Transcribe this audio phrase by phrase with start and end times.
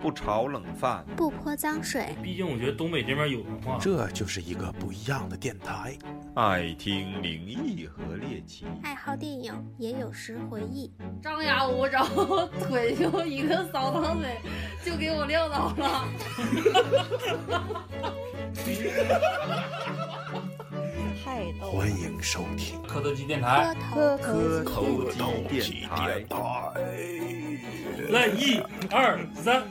[0.00, 2.16] 不炒冷饭，不泼脏水。
[2.22, 5.94] 毕竟我觉得东北这边有文化，这就是一个不一样的电台。
[6.34, 10.90] 爱听灵异和猎奇，爱好电影，也有时回忆。
[11.22, 12.02] 张牙舞爪，
[12.66, 14.38] 腿就一个扫堂腿
[14.82, 16.08] 就给我撂倒了。
[21.22, 21.70] 太逗！
[21.70, 24.32] 欢迎收听磕头机电台，磕头
[24.64, 26.28] 磕头机机电台电。
[26.28, 27.39] 台。
[28.10, 28.60] 来一
[28.90, 29.62] 二三，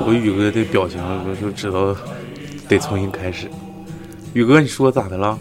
[0.00, 1.94] 我我宇哥的表情，我就知道
[2.68, 3.50] 得重新开始。
[4.32, 5.38] 宇哥，你说咋的了？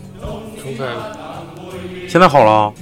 [0.62, 1.16] 重开了，
[2.08, 2.74] 现在好了啊？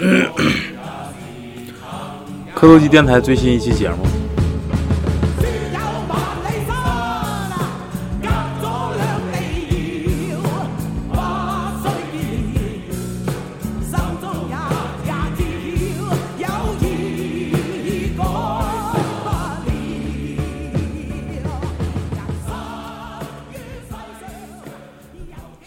[2.54, 3.96] 磕头机电台最新一期节目，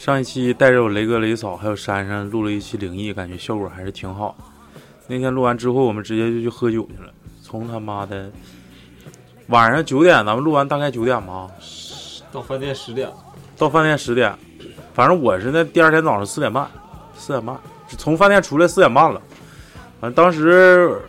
[0.05, 4.37] 上一期带着我雷哥、雷嫂还有珊珊录了一期灵异，感觉效果还是挺好。
[5.07, 7.11] 那天录完之后，我们直接就去喝酒去了，
[7.41, 8.31] 从他妈的
[9.47, 11.49] 晚上九点，咱们录完大概九点吧，
[12.31, 13.09] 到饭店十点，
[13.57, 14.31] 到饭店十点，
[14.93, 16.69] 反正我是那第二天早上四点半，
[17.17, 19.19] 四点半从饭店出来四点半了。
[19.99, 21.01] 反正当时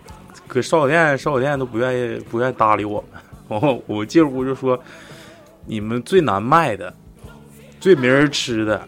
[0.46, 3.20] 搁烧烤店，烧烤店都不愿意不愿意搭理我们。
[3.46, 4.82] 然 后我进屋就说
[5.68, 6.94] ：“你们最难卖的，
[7.86, 8.84] 最没人吃的，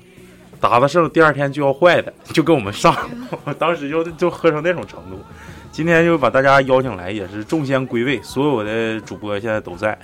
[0.61, 2.93] 打的剩第二天就要坏的，就给我们上。
[3.47, 5.21] ”我当时就就喝成那种程度。
[5.71, 9.97] 今天就把大家邀请来，也是众仙归位，所有的主播现在都在。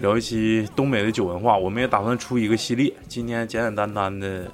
[0.00, 2.92] 聊一期东北的酒文化，我们也打算出一个系列。
[3.06, 4.50] 今天简简单单的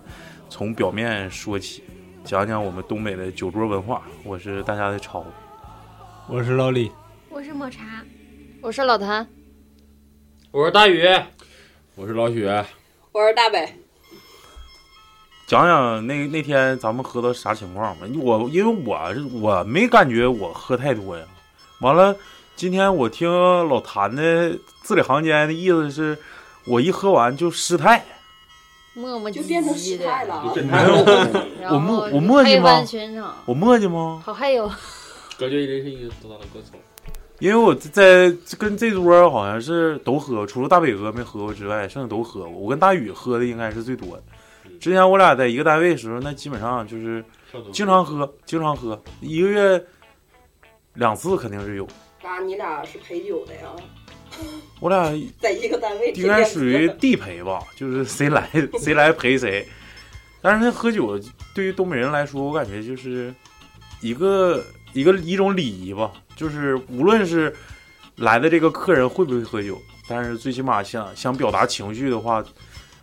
[0.51, 1.83] 从表面说起，
[2.23, 4.03] 讲讲我们东北的酒桌文化。
[4.25, 5.25] 我是大家的超，
[6.29, 6.93] 我是老李，
[7.31, 7.81] 我是抹茶，
[8.61, 9.27] 我是老谭，
[10.51, 11.09] 我是大宇，
[11.95, 12.47] 我是老许，
[13.15, 13.65] 我是大北，
[15.47, 18.05] 讲讲那那天咱们喝的啥情况吧。
[18.21, 21.25] 我因为我是我没感觉我喝太多呀。
[21.79, 22.17] 完了，
[22.57, 23.31] 今天我听
[23.69, 26.19] 老谭的字里行间的意思是，
[26.67, 28.05] 我一喝完就失态。
[28.95, 30.53] 磨磨唧就变成唧失态的，了。
[31.71, 32.85] 我磨我磨叽吗
[33.47, 34.25] 我磨叽吗？
[34.27, 34.67] 好嗨哟
[35.39, 36.77] 感觉这是一个多大的歌手？
[37.45, 42.49] 因为我在跟这桌好像是都喝，除了大北哥没喝过之外，剩下都喝过。
[42.49, 44.23] 我跟大宇喝的应该是最多的。
[44.81, 47.23] 之前我俩在一个单位的时候，那基本上就是
[47.71, 49.85] 经常喝，经常喝，一个月
[50.95, 51.87] 两次肯定是有。
[52.23, 53.69] 那你俩是陪酒的呀？
[54.81, 59.69] 我俩 在一个单位，应该属于地陪吧， 就是谁来谁来陪谁。
[60.41, 61.21] 但是那喝酒
[61.55, 63.35] 对于东北人来说，我感觉就是
[64.01, 67.55] 一个一个一种礼仪吧，就是无论是
[68.17, 69.79] 来的这个客人会不会喝酒，
[70.09, 72.43] 但是最起码想想表达情绪的话，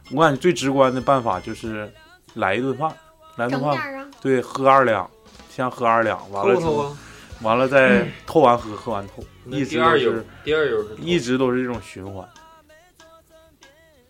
[0.10, 1.92] 我感觉最直观的办法就是
[2.34, 2.92] 来一顿饭，
[3.36, 4.10] 来一顿饭！
[4.22, 5.10] 对，喝二两，
[5.50, 6.98] 先喝二两，完了之后，啊！
[7.42, 12.28] 完了再透完喝，喝完透，一直都第二友是，第二友是一直都是这种循环。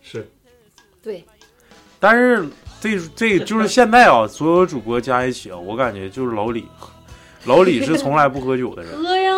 [0.01, 0.29] 是
[1.01, 1.23] 对，
[1.99, 2.45] 但是
[2.81, 6.67] 这这就是现在啊，所有主播加一起啊，我感觉就是老李，
[7.45, 9.31] 老李是从来不喝酒的人，喝呀，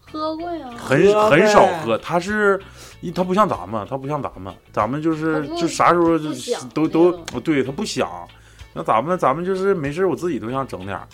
[0.00, 1.96] 喝过呀，很很少喝。
[1.98, 2.60] 他是，
[3.14, 6.30] 他不像咱们，他不像咱们，咱们就是就啥时候就
[6.74, 8.08] 都都不对，他不想。
[8.72, 11.06] 那咱们咱们就是没事，我自己都想整点儿。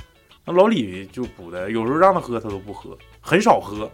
[0.46, 3.90] 那老李就不的，有时候让他喝他都不喝，很少喝，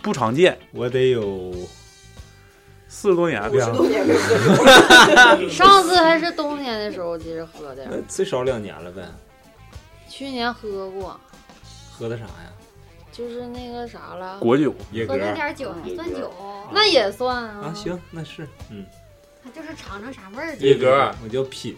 [0.00, 0.56] 不常见。
[0.70, 1.52] 我得有
[2.86, 9.02] 四十多年了，多年没喝， 上次还是冬天的时候，其实喝的，那最少两年了呗。
[10.22, 11.18] 去年喝过，
[11.90, 12.52] 喝的啥呀？
[13.10, 16.32] 就是那个啥了，果酒野格喝那点酒还算酒，
[16.70, 17.64] 那也算啊。
[17.64, 18.86] 啊，行，那是嗯，
[19.42, 20.80] 他就是尝尝啥味儿野的。
[20.80, 21.76] 格我叫品，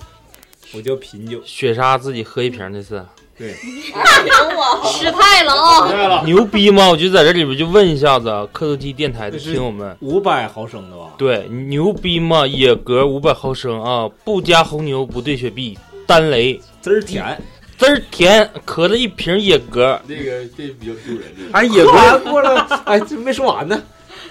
[0.75, 1.41] 我叫品酒。
[1.46, 3.02] 雪莎自己喝一瓶那次，
[3.38, 6.23] 对，行我失态了啊！
[6.26, 6.91] 牛逼吗？
[6.91, 11.14] 我就在这里边就问一下子，刻度机电台的听友们，五百毫升的吧？
[11.17, 12.46] 对，牛逼吗？
[12.46, 17.43] 野格五百毫升啊，不加红牛，不兑雪碧，单雷，滋儿甜，
[17.76, 21.23] 滋儿甜，磕了一瓶野格，这个这比较丢人。
[21.37, 23.82] 这个哎，野格完过了，哎，这没说完呢。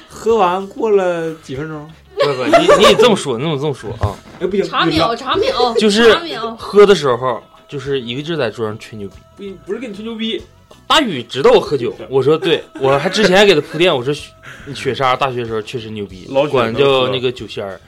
[0.10, 6.16] 喝完过了几分钟，不不， 你你得这么说，你得这么说啊，哎，不行，查秒查秒， 就是。
[6.58, 9.16] 喝的时候就是一个劲儿在桌上吹牛逼。
[9.36, 10.42] 不不是跟你吹牛逼，
[10.88, 14.30] 大宇知道我喝酒，我说对，我还之前还给他铺垫，我说雪
[14.74, 17.82] 雪莎大学时候确实牛逼老，管叫那个酒仙儿。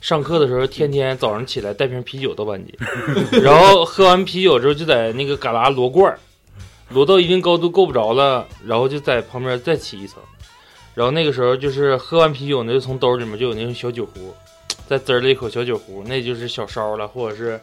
[0.00, 2.78] 上课的时候，天天早上起来带瓶啤酒到班级，
[3.42, 6.18] 然后喝完啤酒之后就在那个旮旯摞罐儿，
[6.90, 10.22] 摞到一定高度够不着了，然后就在旁边再起一层。
[10.94, 14.34] 然后那个时候就是喝完啤酒呢，就从兜里面就有那种小酒壶，
[14.88, 17.60] 再滋了一口小酒壶，那就是小烧了或者是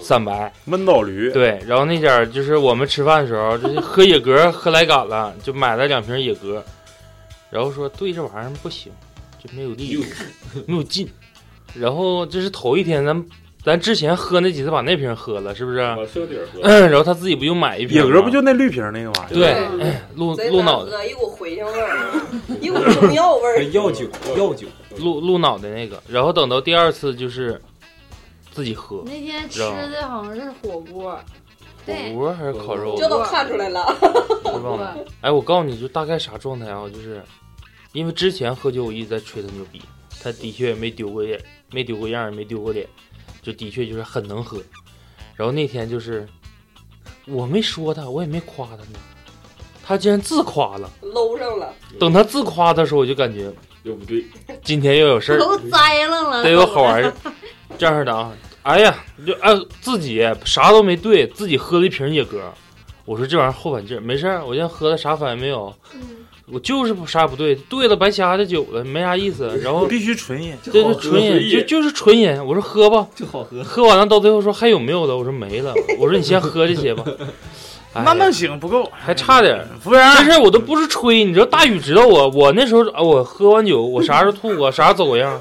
[0.00, 0.52] 散白。
[0.64, 6.64] 闷倒驴，对，然后那点儿就是我们吃饭的时候，就是喝野格喝来赶了，就买了两瓶野格，
[7.50, 8.92] 然后说对这玩意儿不行，
[9.38, 10.04] 就没有力，
[10.66, 11.08] 没有劲。
[11.74, 13.24] 然后这是头一天，咱
[13.62, 15.78] 咱之前喝那几次把那瓶喝了，是不是？
[15.78, 16.60] 往车底儿喝。
[16.62, 18.06] 然后他自己不就买一瓶吗？
[18.06, 19.34] 野格不就那绿瓶那个玩意儿？
[19.34, 22.20] 对对，露露脑袋，一股茴香味儿，
[22.60, 23.64] 一股中药味哎儿。
[23.72, 24.06] 药酒
[24.36, 24.66] 药酒，
[24.98, 27.60] 露露脑袋那个，然后等到第二次就是
[28.52, 31.18] 自己喝那天吃的好像是火锅，
[31.86, 33.84] 火，锅还是烤肉，这都看出来了，
[34.44, 34.94] 是吧？
[35.22, 37.22] 哎，我告诉你就大概啥状态啊，就是
[37.92, 39.80] 因为之前喝酒我一直在吹他牛逼，
[40.22, 41.40] 他的确也没丢过脸，
[41.74, 42.86] 没丢过样，没丢过脸，
[43.42, 44.62] 就的确就是很能喝。
[45.34, 46.24] 然后那天就是
[47.26, 48.98] 我没说他，我也没夸他呢，
[49.84, 50.88] 他竟然自夸了。
[51.02, 51.74] 搂上了。
[51.98, 54.24] 等他自夸的时候，我就感觉又不对，
[54.62, 57.12] 今天又有事儿，都栽楞了，得有好玩儿。
[57.76, 58.32] 这样式的啊，
[58.62, 59.50] 哎呀，就哎
[59.80, 62.40] 自己啥都没对，自己喝了一瓶野格。
[63.04, 65.74] 我说这玩意儿后反劲儿，没事儿，我现在喝的啥反应没有。
[66.46, 69.50] 我就是不啥也不对，对了白瞎这酒了，没啥意思。
[69.62, 70.54] 然后必须纯饮。
[70.62, 72.44] 这是纯饮，就就是纯饮。
[72.44, 73.64] 我说喝吧，就好喝。
[73.64, 75.16] 喝完了到最后说还有没有的？
[75.16, 75.72] 我说没了。
[75.98, 77.04] 我说你先喝这些吧。
[77.94, 79.64] 哎那能行不够，还差点。
[79.80, 85.40] 服务员，这事儿我都不是吹，你知道大宇知道我，我那时候啊，我喝完酒，我啥时候吐过，啥时候走过样。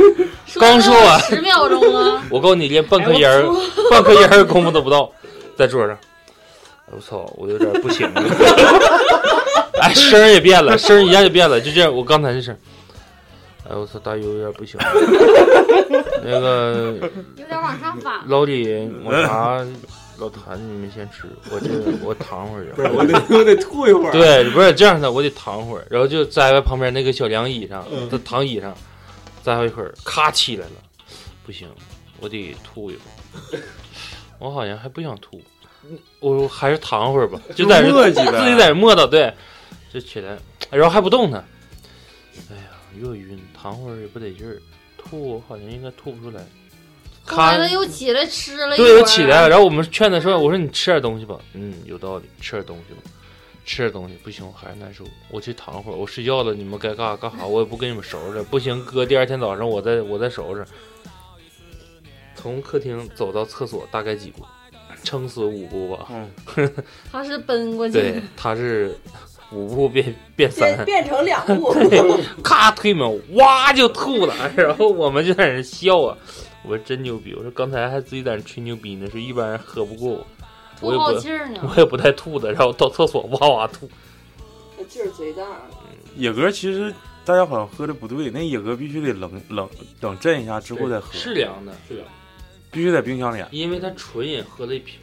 [0.60, 3.44] 刚说完十秒钟啊， 我告诉你，连半颗烟儿、
[3.90, 5.10] 半颗烟儿功夫都不到，
[5.56, 5.96] 在桌上。
[6.86, 8.22] 哎我操，我有点不行了。
[9.80, 11.94] 哎，声儿也变了，声儿一下就变了，就这样。
[11.94, 12.58] 我刚才这声儿，
[13.70, 14.78] 哎，我操，大宇有点不行。
[16.22, 16.96] 那个
[17.36, 18.20] 有点往上反。
[18.26, 19.64] 老李我拿、
[20.18, 21.68] 老谭，你们先吃，我这
[22.02, 24.12] 我躺会儿不是，我得我得吐一会儿。
[24.12, 28.74] 对，不是这样的，我得躺会儿，然后就栽在旁边那个小凉椅上，在躺椅上，
[29.42, 30.72] 栽会一会儿，咔起来了，
[31.44, 31.68] 不行，
[32.20, 33.60] 我得吐一会儿。
[34.38, 35.40] 我好像还不想吐，
[36.20, 39.32] 我还是躺会儿吧，就在这磨叽呗自己在这磨叨，对，
[39.94, 40.36] 就起来，
[40.72, 41.42] 然后还不动弹。
[42.50, 42.62] 哎呀，
[43.00, 44.60] 又晕，躺会儿也不得劲儿，
[44.98, 46.44] 吐我好像应该吐不出来。
[47.24, 53.00] 后来他又起来吃了一对，又，起来，然后我们劝他说：“我说你吃点东西吧。”嗯，有道理，吃点东西吧，
[53.64, 55.04] 吃点东西不行，我还是难受。
[55.30, 58.42] 我去躺会儿，我睡觉了，你们该干啥干啥，我也不跟你们收拾。
[58.42, 60.66] 不行，哥，第二天早上我再我再收拾。
[62.34, 64.44] 从客厅走到厕所大概几步？
[65.02, 66.06] 撑死五步吧。
[66.10, 66.30] 嗯，
[67.12, 68.98] 他是奔过去对，他是
[69.54, 71.74] 五步变变三变，变成两步，
[72.42, 76.16] 咔推门，哇就吐了，然后我们就在那笑啊。
[76.62, 80.26] 我说真牛逼，我说刚才还自己在那吹牛逼呢，说一般人喝不过
[80.80, 81.60] 我，我好也不呢。
[81.62, 83.88] 我也不带吐的，然后到厕所哇哇吐。
[84.76, 85.42] 那劲儿贼大。
[86.16, 86.92] 野哥其实
[87.24, 89.68] 大家好像喝的不对，那野哥必须得冷冷
[90.00, 92.06] 冷镇一下之后再喝，是凉的，是凉。
[92.70, 93.44] 必须在冰箱里。
[93.50, 94.98] 因为他纯饮喝了一瓶，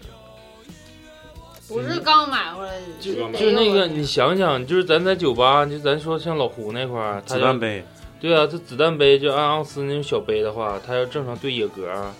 [1.71, 7.83] 不是刚买回来的，就就那个你想想，就是咱在酒吧，就咱说像老胡那块儿，子弹杯，
[8.19, 12.11] 对啊，这子弹杯就按盎司那种小杯的话，他要正常兑野格儿，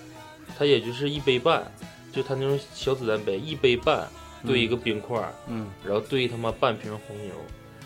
[0.57, 1.69] 他也就是一杯半，
[2.13, 4.07] 就他那种小子弹杯一杯半
[4.45, 7.33] 兑一个冰块儿，嗯，然后兑他妈半瓶红牛，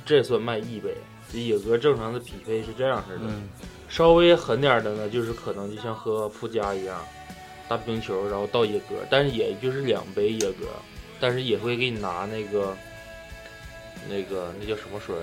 [0.05, 0.95] 这算卖一杯。
[1.33, 3.49] 这野格正常的匹配是这样式的，嗯，
[3.89, 6.95] 稍微狠点儿的呢，就是可能就像喝附加一样，
[7.67, 10.67] 大冰球，然后倒野格，但是也就是两杯野格，
[11.19, 12.75] 但是也会给你拿那个
[14.09, 15.21] 那个那叫什么水儿，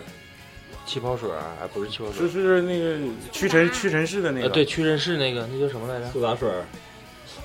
[0.87, 2.99] 气泡水儿，哎，不是气泡水就，是那个
[3.31, 6.11] 屈臣屈臣氏的那呃，个，对，屈臣氏那个那叫什么来着？
[6.11, 6.49] 苏打水、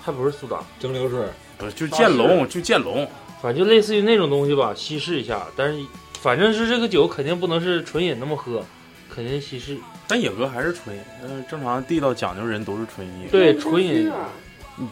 [0.01, 1.25] 还不是苏打，蒸馏水，
[1.57, 3.07] 不是就剑龙，就剑龙，
[3.41, 5.45] 反正就类似于那种东西吧，稀释一下。
[5.55, 5.79] 但是
[6.19, 8.63] 反正是这个酒肯定不能是纯饮那么喝，
[9.13, 9.77] 肯定稀释。
[10.07, 13.27] 但野哥还是纯饮，嗯，正常地道讲究人都是纯饮。
[13.29, 14.09] 对，纯饮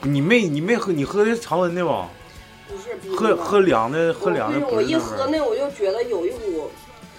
[0.01, 2.09] 你你没你没喝，你喝的是常温的吧？
[2.67, 5.07] 不是喝喝凉的，喝凉的不是我一那味儿。
[5.07, 6.69] 喝那我就觉得有一股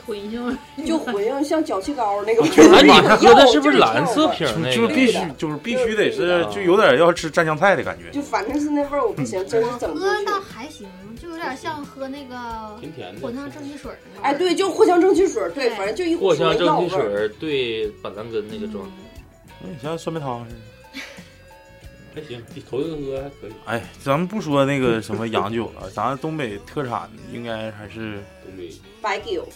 [0.06, 2.48] 混性， 就混上像脚气膏那个味。
[2.82, 4.46] 你要喝的是不就是是蓝色瓶？
[4.72, 8.10] 就是必须就是必须得是啊就有点要吃蘸酱菜的感觉。
[8.10, 10.26] 就反正是那味儿我不行，真是整不喝进去。
[10.26, 10.88] 倒还行，
[11.20, 12.36] 就有点像喝那个
[12.80, 13.90] 甜甜的藿香正气水
[14.22, 16.88] 哎，对，就藿香正气水儿，对，对反正就一股藿香什么药味儿。
[16.88, 18.90] 正气水儿对板蓝根那个状态。
[19.64, 20.56] 嗯像酸梅汤似的。
[22.16, 23.52] 还行，头一个喝还可以。
[23.66, 29.46] 哎，咱们不说那个什么洋酒了，咱东北特产应该还是东北白酒，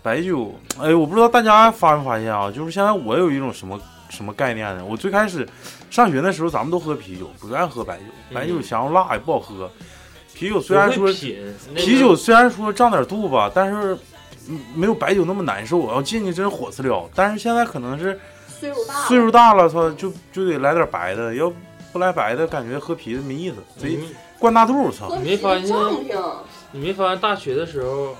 [0.00, 0.54] 白酒。
[0.80, 3.80] 哎，我不知道大家发没发现啊，就是现在我有一种什么
[4.10, 4.84] 什么概念呢？
[4.84, 5.44] 我最开始
[5.90, 9.68] 上学的时候，咱们都喝啤酒，不愿意喝白酒，白酒香辣也不好喝。
[10.32, 13.98] 啤酒虽然说品啤酒虽然说胀点肚吧，但是
[14.48, 17.10] 嗯没有白酒那么难受，然后进去真火刺了。
[17.12, 18.16] 但是现在可能是
[18.46, 21.52] 岁数大了，岁数大了，操，就就得来点白的，要
[21.94, 25.14] 不来白的，感觉喝啤的没意思，贼你灌大肚，操！
[25.14, 25.72] 你没发现。
[26.72, 28.16] 你没发现大学的时候，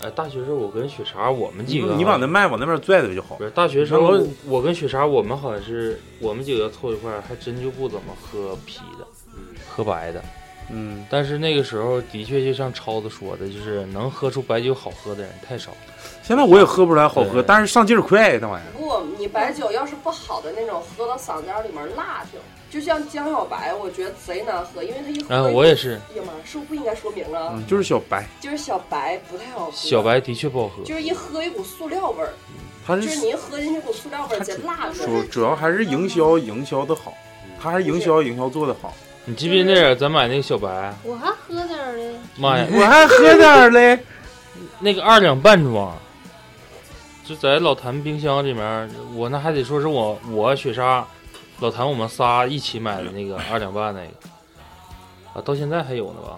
[0.00, 3.44] 哎，大学时候我跟雪茶我们几个啊，你把那麦往那边拽拽就好不。
[3.44, 9.06] 是大学时候，我跟雪茶我们好像是我们几个凑一块儿，还真就不怎么喝啤的，
[9.68, 10.24] 喝白的。
[10.70, 15.76] 嗯，但是那个时候的确就像超子说的，就是能喝出白酒好喝的人太少了。
[16.22, 18.72] 现在我也喝不出来好喝，但是上劲儿快，那玩意儿。
[18.78, 22.40] 不，你白酒要是不好的那种，喝到嗓子眼里面辣挺。
[22.74, 27.50] 就像江小白，我觉得贼难喝，因为他一喝，嗯，我也是，哎呀妈，是不是不应该说明啊？
[27.52, 30.82] 嗯，就是小白，就是小白不太好喝，小白的确不好喝。
[30.82, 32.34] 就是一喝一股塑料味儿，
[32.84, 34.92] 它就是你一喝进去一股塑料味儿，贼辣的。
[35.06, 37.14] 主主要还是营销营销的好，
[37.62, 38.92] 它还是营销营销做的好。
[39.24, 40.92] 你记不记得那咱买那个小白？
[41.04, 42.16] 我还喝点儿嘞。
[42.36, 43.96] 妈呀，我还喝点儿嘞，
[44.80, 45.96] 那个二两半装，
[47.24, 51.06] 就在老谭冰箱里面，我那还得说是我我雪莎、
[51.64, 54.06] 老谭我们仨一起买的那个二两半那个，
[55.32, 56.36] 啊，到现在还有呢吧？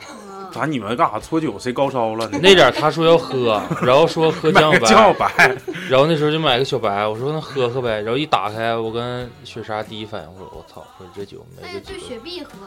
[0.53, 1.59] 咋你们干啥搓酒？
[1.59, 2.29] 谁高烧了？
[2.41, 5.57] 那点他说要喝，然后说喝买酱个酱白，白，
[5.91, 12.65] 然后那时候就买个小白，我说那喝喝呗，然后一打开，我跟雪莎第一反应我说我操，我说这酒没那个几个，是对雪碧喝，不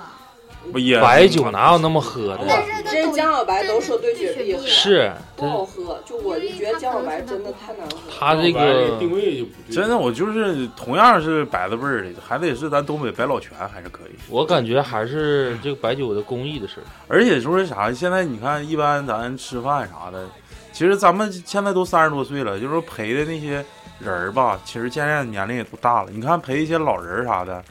[0.76, 2.46] 也白酒哪有那么喝的？
[2.48, 8.14] 但是它这抖江小白都说对对雪碧喝是，不好喝，就我就觉得江小白真的太难喝了。
[8.20, 14.12] 它这个定位就不对，真的，我就是同样是白的味儿的，还得是咱东北白老泉还是可以。
[14.30, 16.84] 我感觉还是这个白酒的工艺的事儿。
[17.08, 20.28] 而且说是啥，现在你看，一般咱吃饭啥的，
[20.72, 23.66] 其实咱们现在都三十多岁了，就是说陪的那些
[24.00, 26.10] 人儿吧，其实现在年龄也都大了。
[26.12, 27.64] 你看陪一些老人儿啥的，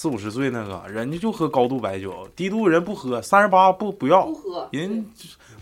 [0.00, 5.04] 四五十岁那个，人家就喝高度白酒，低度人不喝，三十八不不要不，喝，人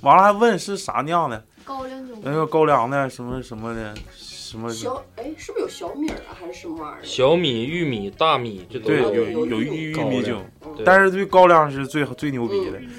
[0.02, 2.14] 完了还问是啥酿的，高粱酒。
[2.22, 6.98] 那个高粱的什么什么的，什么小哎，是不是有小米啊，还是什么玩意儿？
[7.02, 12.90] 小米、玉米、大米，这都对，有有有玉米酒，嗯但是对高粱是最最牛逼的，嗯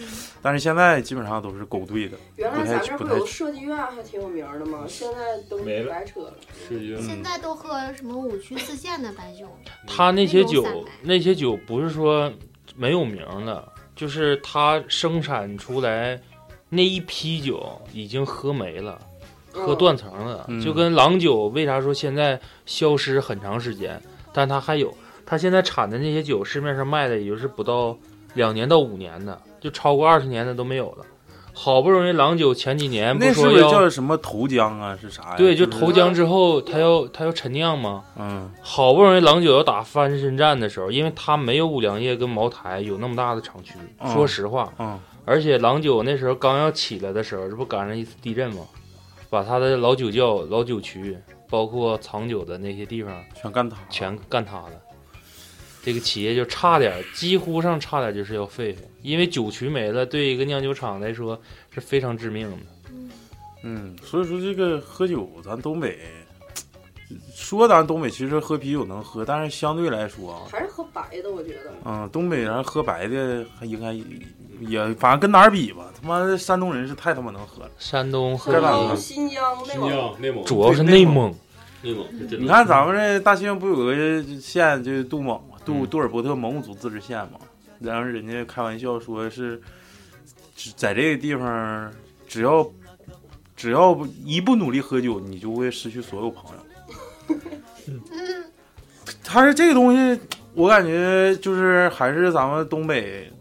[0.47, 4.85] 但是现在基本上都是勾兑的，原来咱这不有设计院还挺有名的吗？
[4.87, 6.33] 现在都没了白扯了。
[6.69, 9.45] 是一个现在都喝什么五区四县的白酒？
[9.85, 10.65] 他那些酒
[11.01, 12.31] 那些酒不是说
[12.77, 16.17] 没有名的，就是他生产出来
[16.69, 18.97] 那一批酒已经喝没了，
[19.51, 20.45] 喝嗯断层了。
[20.47, 24.01] 嗯就跟郎酒为啥说现在消失很长时间，
[24.31, 27.97] 但他还有，他现在产的那些酒，市面上卖的也就是不到
[28.33, 31.05] 两年到五年的，就超过二十年的都没有了。
[31.53, 34.95] 好不容易郎酒前几年不那是叫什么头浆啊？
[35.01, 35.35] 是啥呀？
[35.35, 38.03] 对，就是头浆之后，它要它要陈酿吗？
[38.15, 48.61] 嗯好不容易郎酒要打翻身战的时候，因为它没有五粮液跟茅台有那么大的厂区，嗯说实话，嗯而且郎酒那时候刚要起来的时候，这不赶上一次地震吗？
[49.29, 51.17] 把他的老酒窖、老酒渠，
[51.49, 54.71] 包括藏酒的那些地方全干塌，全干塌了。
[55.83, 61.39] 这个企业就差点，几乎上差点就是要废废，因为酒曲没了，对一个酿酒厂来说
[61.69, 62.57] 是非常致命的。
[63.63, 65.99] 嗯，所以说这个喝酒，咱东北
[67.33, 71.71] 说咱东北其实喝啤酒能喝，但是相对来说啊，还是喝白的，我觉得。
[71.85, 73.93] 嗯，东北人喝白的还应该
[74.67, 77.71] 也反正跟哪儿比吧，他妈的山东人是太他妈能喝了。
[77.77, 81.33] 山东和这哪儿山东、新疆、内新蒙，疆、内蒙，主要是内蒙。
[81.81, 87.39] 你看咱们这大兴不有个县就是杜蒙嘛，杜嗯杜尔伯特蒙古族自治县嘛，
[87.79, 89.61] 然后人家开玩笑说是，
[90.55, 91.91] 只在这个地方
[92.27, 92.69] 只要
[93.55, 96.63] 只要一不努力喝酒，你就会失去所有朋友。
[99.23, 100.19] 他是这个东西，
[100.53, 103.31] 我感觉就是还是咱们东北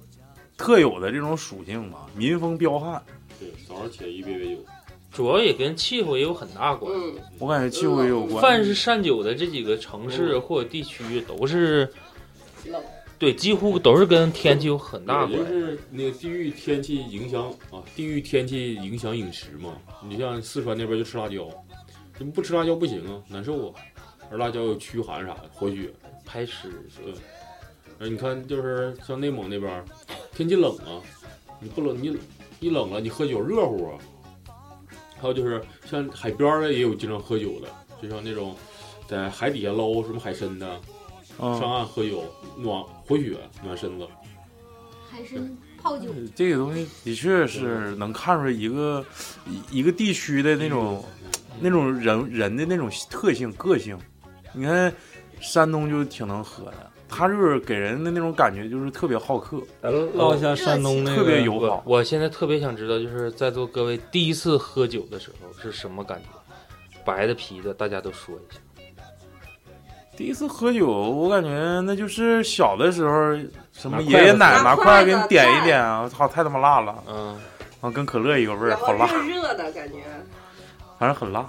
[0.57, 3.03] 特有的这种属性吧，民风彪悍。
[3.39, 4.63] 对，早上起来一杯杯酒，
[5.13, 7.15] 主要也跟气候也有很大关系。
[7.17, 8.43] 嗯，我感觉气候也有关。
[8.43, 11.89] 凡是善酒的这几个城市或者地区，都是
[12.65, 12.83] 冷
[13.19, 15.45] 对，几乎都是跟天气有很大关系就。
[15.47, 19.79] 是那个地域天气影响啊，地域天气影响饮食嘛。
[20.07, 21.49] 你像四川那边就吃辣椒，
[22.19, 23.81] 你不吃辣椒不行啊，难受啊。
[24.31, 25.91] 而辣椒有驱寒啥的，活血
[26.25, 26.69] 排湿。
[27.03, 27.15] 对，
[28.01, 29.85] 呃，你看就是像内蒙那边，
[30.35, 31.01] 天气冷啊，
[31.61, 32.19] 你不冷你
[32.61, 33.99] 一冷了，你喝酒热乎啊。
[35.19, 37.69] 还有就是像海边儿的也有经常喝酒的，
[38.03, 38.55] 就像那种
[39.09, 40.79] 在海底下捞什么海参的，
[41.39, 42.25] 嗯上岸喝酒
[42.57, 44.07] 暖活血暖身子。
[45.11, 49.05] 海参泡酒，这个东西的确是能看出来一个
[49.47, 51.05] 一一个地区的那种
[51.61, 53.99] 那种人人的那种特性个性。
[54.53, 54.93] 你看
[55.41, 61.83] 山东就挺能喝的，他就是给人的那种感觉就是特别好客，咱唠一下山东那个特别友好。
[61.87, 66.29] 我现在特别想知道，就是在座各位第一次喝酒的时候是什么感觉？
[67.05, 68.61] 白的啤的，大家都说一下。
[70.17, 71.51] 第一次喝酒，我感觉
[71.83, 73.37] 那就是小的时候，
[73.73, 77.39] 什么爷爷奶奶拿拿筷子给你点一点啊，操，太他妈辣了，嗯，
[77.81, 79.99] 啊，跟可乐一个味儿，好辣，热热的感觉，
[80.99, 81.47] 反正很辣。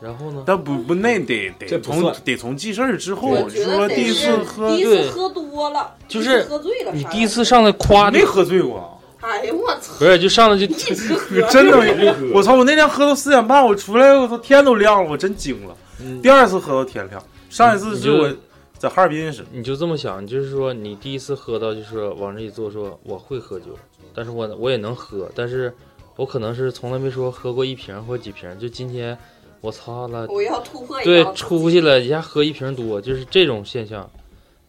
[0.00, 0.44] 然后呢？
[0.46, 9.92] 但不不，那得得从得从记事儿之后，我觉得得说第一次喝第一次喝多了，就是喝醉了，你第一次上来夸没喝醉过，哎呦我操！
[9.98, 12.14] 不是就上来就 一直喝，真的没。
[12.32, 12.54] 我操！
[12.54, 15.76] 我那天喝到四点半，我出来，我操，天都亮了，我真惊了。
[16.00, 16.22] 嗯。
[16.22, 18.36] 第二次喝到天亮，上一次你就是我
[18.78, 23.76] 在哈尔滨时，你就这么想，就是说你第一次喝到，就是往这一坐，说我会喝酒，
[24.14, 25.72] 但是我我也能喝，但是
[26.16, 29.18] 我可能是从来没说喝过一瓶或几瓶，就今天
[29.60, 34.08] 我操了，我要突破一对道，出去了一下喝一瓶多，就是这种现象，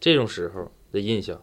[0.00, 1.38] 这种时候的印象。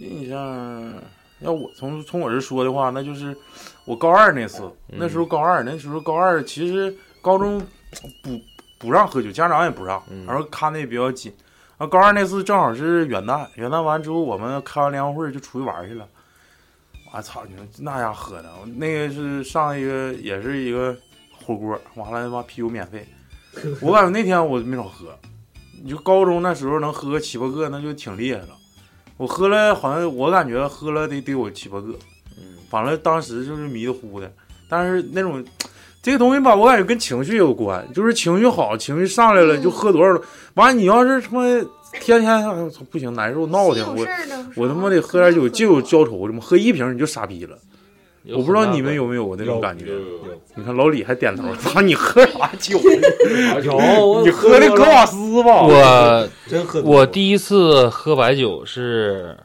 [0.00, 0.94] 印象
[1.40, 3.36] 要我从从我这说的话，那就是
[3.84, 7.60] 我高二那次，嗯那时候高二，那时候高二其实高中
[8.22, 8.40] 不
[8.80, 11.30] 不让喝酒，家长也不让嗯，然后看的也比较紧。
[11.76, 16.08] 然后高二那次正好是元旦，元旦完之后我们开完联欢会就出去玩去了。
[17.12, 20.96] 我操，你说那家喝的，那个是上一个也是一个
[21.44, 23.06] 火锅，完了他妈啤酒免费。
[23.82, 25.18] 我感觉那天我没少喝，
[25.82, 28.48] 你就高中那时候能喝个七八个，那就挺厉害了。
[29.16, 31.92] 我喝了，好像我感觉喝了得得有七八个，
[32.38, 34.32] 嗯，反正当时就是迷糊糊的。
[34.68, 35.44] 但是那种
[36.02, 40.20] 这个东西吧，我感觉跟情绪有关，就是情绪好，情绪上来了嗯就喝多少了。
[40.54, 41.42] 完了，你要是他妈
[42.00, 44.06] 天天哎不行，难受闹挺，我
[44.56, 47.58] 我他妈得喝点酒，借酒浇愁怎么，喝一瓶你就傻逼了。
[48.32, 49.86] 我不知道你们有没有那种感觉
[50.54, 52.78] 你看老李还点头，操你喝啥酒？
[54.22, 55.62] 你喝的格瓦斯吧？
[55.62, 59.36] 我真喝我第一次喝白酒是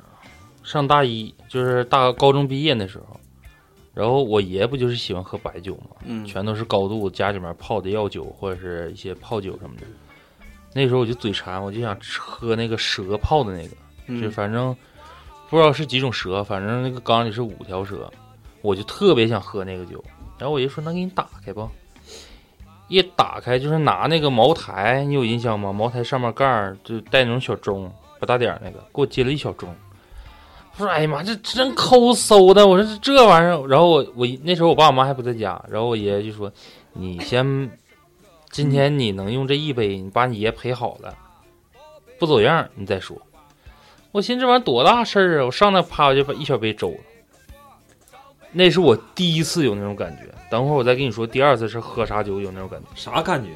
[0.64, 3.18] 上大一，就是大高中毕业那时候。
[3.96, 9.88] 然后我爷不就是喜欢喝白酒吗，嗯全都是高度家里面泡的药酒或者是一些泡酒什么的。
[10.74, 14.76] 那时候我就嘴馋，我就想喝那个蛇泡的那个，就嗯反正
[15.50, 18.12] 不知道是几种蛇，反正那个缸里是五条蛇，
[18.62, 20.04] 我就特别想喝那个酒。
[20.38, 21.72] 然后我爷说：“那给你打开吧。”
[22.90, 25.72] 一打开就是拿那个茅台，你有印象吗？
[25.72, 29.68] 茅台上面盖儿就带那种小钟，不大点儿那个，给我接了一小盅。
[30.78, 36.52] 我说：“哎呀妈，这真抠搜的！”我说：“这玩意儿。”然后我我那时候我爸我妈还不在家，然后我爷爷就说
[36.94, 37.72] ：“你先，
[38.52, 41.16] 今天你能用这一杯，你把你爷陪好了，
[42.20, 43.18] 不走样你再说。”
[44.12, 45.46] 我寻思这玩意儿多大事儿啊！
[45.46, 46.98] 我上那啪我就把一小杯粥了。
[48.52, 50.34] 那是我第一次有那种感觉。
[50.50, 52.88] 等会儿我再跟你说，第二次是喝啥酒有那种感觉。
[52.96, 53.50] 啥感觉？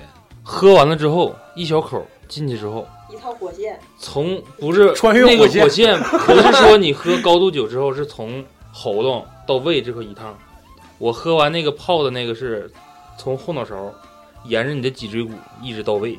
[0.44, 10.38] 喝完了之后，一小口进去之后，一套火箭，从不是 穿越那个火箭，不是说你喝高度酒之后是从喉咙到胃这块一趟，
[10.98, 12.72] 我喝完那个泡的那个是
[13.18, 13.76] 从后脑勺
[14.46, 16.18] 沿着你的脊椎骨一直到胃，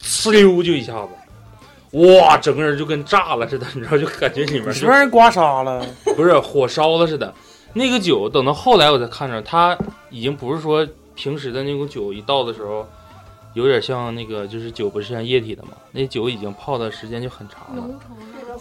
[0.00, 5.84] 呲溜就一下子，哇，整个人就跟炸了似的，你知道，就感觉里面你是不是让人刮痧了？
[6.14, 7.32] 不是火烧了似的。
[7.72, 9.76] 那个酒等到后来我才看着，它
[10.10, 12.86] 已经不是说平时的那种酒，一倒的时候
[13.54, 17.84] 有点像那个，就是酒不是像液体的嘛，那酒已经泡的时间就很长了，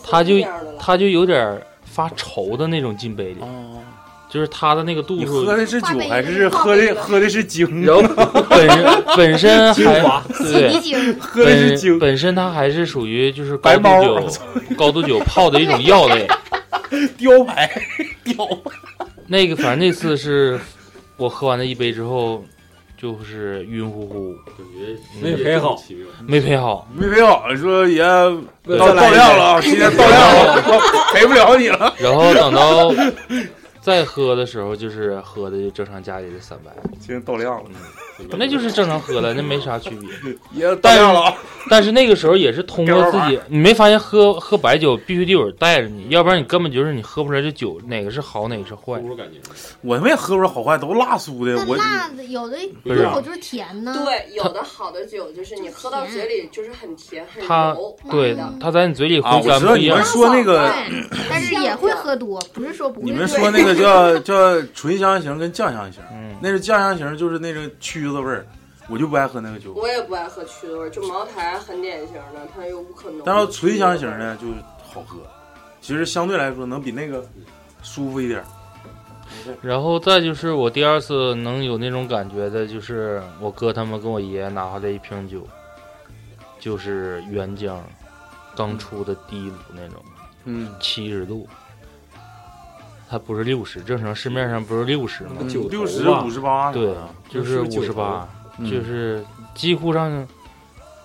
[0.04, 0.36] 它就。
[0.82, 3.82] 它就有点发稠的那种进杯里，哦，
[4.30, 5.46] 就是它的那个度数。
[5.46, 7.84] 喝，的是酒还是喝的喝的是精？
[7.86, 8.02] 然后
[8.50, 10.72] 本身本身还洗对。
[10.72, 12.00] 涤精，喝的是本精？
[12.00, 14.30] 本身它还是属于就是高度酒
[14.78, 16.26] 高度酒泡的一种药类。
[17.18, 17.70] 雕牌，
[18.24, 18.48] 雕
[19.28, 20.58] 那个反正那次是
[21.18, 22.46] 我喝完那一杯之后，
[23.02, 25.82] 就是晕乎乎，感觉没陪好
[26.28, 26.86] 没陪好。
[26.94, 31.94] 没陪好，说爷到到量了啊，今天到量了，我陪不了你了。
[31.98, 32.90] 然后等到
[33.82, 37.70] 再喝的时候就是喝的就正常家里的三白，今天到量了，
[38.38, 40.10] 那就是正常喝了，那没啥区别。
[40.54, 41.34] 也到但是量了啊。
[41.70, 49.00] 但是那个时候也是通过自己， 你没发现喝喝白酒必须得有人带着你，要不然你根本就是你喝不出来这酒哪个是好哪个是坏。
[49.00, 49.40] 不感觉。
[49.82, 51.56] 我他妈也喝不出好坏，都辣酥的。
[51.68, 53.94] 我那辣的有的不是一口就是甜呢。
[54.06, 58.54] 对，有的好的酒就是你喝到嘴里就是很甜很它柔，对的。
[58.60, 60.04] 它在你嘴里啊，回甘不一样。
[60.04, 60.72] 说那个，
[61.30, 63.06] 但是也会喝多，不是说不会。
[63.06, 68.46] 你们说那个叫 叫醇香型跟酱香型，嗯，那是酱香型，就是那个曲子味儿，
[68.90, 69.74] 我就不爱喝那个酒。
[69.74, 73.22] 我也不爱喝曲子味儿，就茅台很典型的，它有无可能。
[73.26, 74.48] 但是醇香型的就
[74.84, 75.20] 好喝，
[75.82, 77.24] 其实相对来说能比那个
[77.82, 78.44] 舒服一点。
[79.62, 85.48] 然后再就是我第二次能有那种感觉的，就是我哥他们跟我爷爷拿回来一瓶酒，
[86.60, 87.78] 就是原浆
[88.56, 90.04] 刚出的第一炉那种，
[90.46, 91.48] 嗯，七十度，
[93.10, 95.32] 它不是六十，正常市面上不是六十吗？
[95.72, 96.94] 六十五十八，对，
[97.28, 100.28] 就是五十八，嗯就是几乎上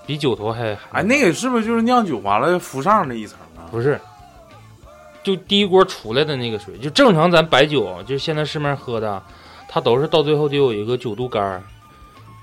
[0.07, 3.65] 比酒头还还哎，那个是不是就是酿酒完了浮上那一层啊？
[3.71, 3.99] 不是，
[5.23, 9.23] 就第一锅出来的那个水，就正常咱白酒，就现在市面上喝的，
[9.67, 11.63] 它都是到最后得有一个九度杆儿，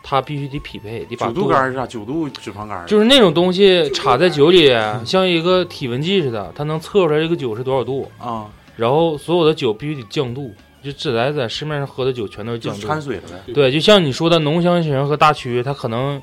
[0.01, 1.85] 它必须得匹配，得把九度杆儿是啥？
[1.85, 4.69] 九度脂肪杆儿就是那种东西插在酒里，
[5.05, 8.11] 像一个体温计似的，它能测出来这个酒是多少度。
[8.17, 8.47] 啊，
[8.81, 10.51] 然后所有的酒必须得降度，
[10.83, 12.87] 就自来在市面上喝的酒全都是就是降度。
[12.87, 13.53] 掺水了呗。
[13.53, 16.19] 对，就像你说的浓香型和大曲，它可能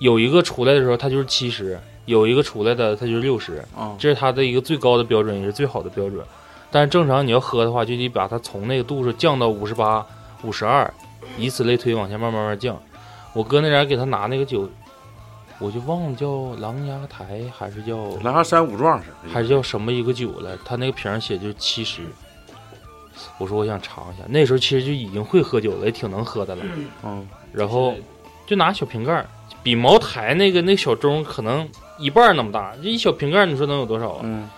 [0.00, 6.26] 有一个出来的时候它就是七十，有一个出来的它就是六十，啊，这是它的一个最高的标准，也是最好的标准。
[6.72, 10.04] 但是正常你要喝的话，就得把它从那个度数降到五十八、
[10.42, 10.92] 五十二，
[11.38, 12.76] 以此类推往下慢慢慢慢降。
[13.32, 14.68] 我哥那人给他拿那个酒，
[15.58, 22.02] 我就忘了叫狼牙台还是叫狼牙山五壮士还是叫什么一个酒了，他那个瓶上写就是七十。
[23.38, 26.64] 我说我想尝一下，那时候其实就已经会喝酒了，也挺能喝的了。
[27.04, 27.94] 嗯，然后
[28.46, 29.24] 就拿小瓶盖，
[29.62, 34.20] 比茅台那个那小盅可能一半那么大，这一小瓶盖你说能有多少啊？
[34.24, 34.48] 嗯，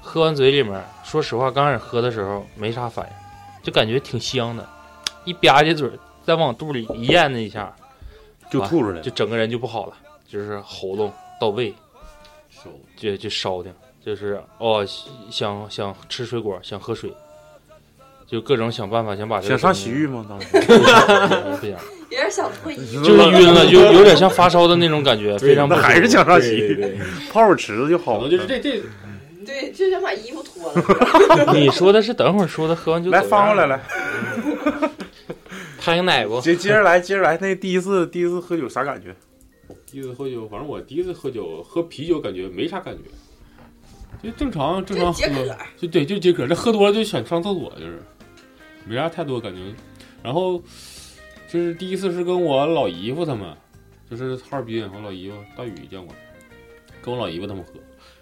[0.00, 3.12] 喝完嘴里面，说实话，刚开始喝的时候没啥反应，
[3.64, 4.64] 就感觉挺香的，
[5.24, 5.90] 一吧唧嘴，
[6.24, 7.74] 再往肚里一咽那一下，
[8.50, 9.10] 就吐出来了就。
[9.10, 9.94] 整个人就不好了，
[10.28, 11.74] 就是喉咙到胃，
[12.50, 13.70] 烧就就烧的，
[14.04, 14.86] 就是哦，
[15.30, 17.12] 想想吃水果，想喝水，
[18.26, 20.26] 就各种想办法想把这个想上洗浴吗？
[20.28, 21.00] 当时不想，
[21.50, 21.78] 有点
[22.30, 23.02] 想退 役。
[23.02, 26.98] 就是晕了，就有点像发烧的那种感觉，非常不舒服还是想上洗浴，对，
[27.30, 28.28] 泡会池子就好了。
[28.28, 28.82] 就是这这
[29.46, 31.52] 对，就想把衣服脱了。
[31.54, 33.80] 你说的是等会儿说的，喝完就来翻过来，来，
[35.78, 36.40] 拍个奶不？
[36.40, 37.38] 接接着来，接着来。
[37.40, 39.14] 那第一次第一次喝酒啥感觉？
[39.96, 43.04] 第一次喝酒，反正我第一次喝酒，喝啤酒感觉没啥感觉，
[44.22, 45.22] 就正常正常喝
[45.78, 46.46] 就对，就解渴。
[46.46, 48.02] 这喝多了就想上厕所，就是
[48.84, 49.74] 没啥太多感觉。
[50.22, 50.62] 然后
[51.48, 53.56] 就是第一次是跟我老姨夫他们，
[54.10, 56.14] 就是哈尔滨，我老姨夫大宇见过，
[57.00, 57.72] 跟我老姨夫他们喝，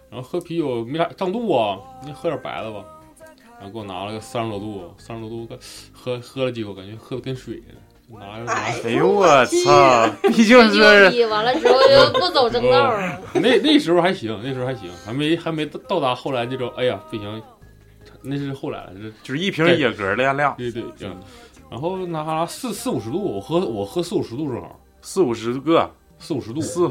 [0.09, 2.85] 然后喝啤酒没啥胀肚啊，那喝点白的吧。
[3.59, 5.59] 然后给我拿了个三十多度，三十多度，
[5.93, 7.75] 喝喝了几口，感觉喝的跟水似的。
[8.09, 10.09] 就拿着拿哎哎呦我操！
[10.23, 13.21] 毕竟是逼，完了之后就不走正道了。
[13.35, 17.43] 那那时候还行，那时候还行，还没还没到到达后来那种，哎呀不行，
[18.23, 21.09] 那是后来了，这就是一瓶野格亮亮，对对对。
[21.71, 26.87] 然后拿四四五十度，我喝我喝四五十度正好，四五十个，四五十度，四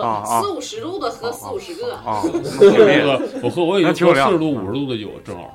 [0.00, 2.22] 啊啊四五十度的喝四五十个，啊！
[2.22, 5.52] 我喝我喝我也就喝四十度五十度的酒正好。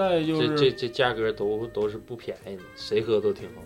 [0.00, 3.62] 啊，再就是这这这价格都都是不便宜的，谁喝都挺好。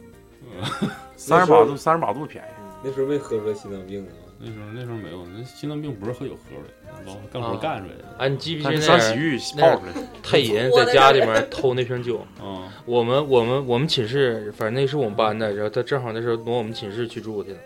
[1.16, 2.46] 三十八度，三十八度便宜。
[2.82, 4.12] 那时候没喝出来心脏病啊。
[4.38, 8.04] 那时候那时候没有，那心脏病不是喝酒喝出来的，老干活干出来的。
[8.18, 9.92] 哎，你记不记得上洗浴那泡出来，
[10.22, 12.18] 太银在家里面偷那瓶酒？
[12.38, 17.58] 啊，我们我们我们寝室，反正那是我们班的，然后他正好那时候挪我们寝室去住去了。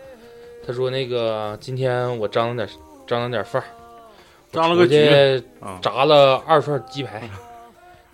[0.65, 2.69] 他说那个今天我张罗点
[3.05, 3.67] 张罗点饭儿，
[4.51, 5.43] 张了个局
[5.81, 7.29] 炸了二份鸡排，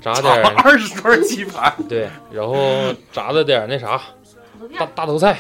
[0.06, 4.00] 炸点 二十串鸡排， 对，然后炸了点那啥
[4.78, 5.36] 大大头菜，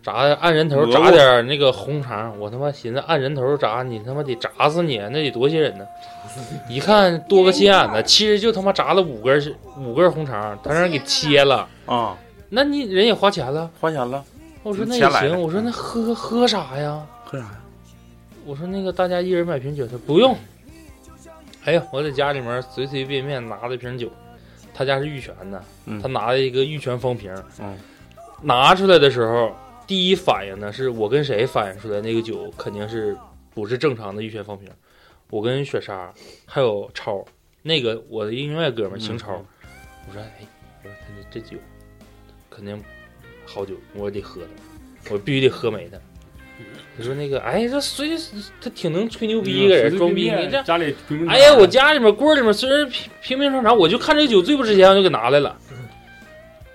[0.00, 5.84] 炸按人头炸点那个红肠，我他妈寻思按人头炸你他妈得炸死你，那得多些人呢！
[6.70, 12.16] 一看多个心眼子，其实就他妈炸了五根儿五根红肠，他让人给切了，啊，
[12.50, 13.68] 那你人也花钱了。
[13.80, 14.22] 花钱了，
[14.62, 17.04] 我说那也行，我说那喝喝啥呀？
[17.24, 17.50] 喝啥呀？
[18.46, 20.36] 我说那个大家一人买瓶酒，他不用。
[21.64, 24.10] 哎呀，我在家里面随随便便拿了一瓶酒，
[24.72, 27.76] 他家是玉泉的，嗯他拿了一个玉泉方瓶，嗯，
[28.42, 29.54] 拿出来的时候，
[29.86, 33.16] 第一反应呢是我跟谁反应出来那个酒肯定是
[33.54, 34.68] 不是正常的玉泉方瓶，
[35.28, 36.12] 我跟雪莎
[36.46, 37.24] 还有超，
[37.62, 39.46] 那个我的另外哥们儿邢超，嗯
[40.08, 40.46] 我说哎，
[40.82, 41.56] 我说他这这酒
[42.48, 42.82] 肯定
[43.44, 44.40] 好酒，我得喝
[45.04, 45.98] 它，我必须得喝没它。
[47.00, 48.10] 他说那个哎，这随
[48.60, 50.62] 他挺能吹牛逼一个人，装逼你这。
[50.62, 55.56] 家里平平哎呀，我家里面柜里面虽然平平平常常，我就看这个酒最不值钱，我就给拿来了，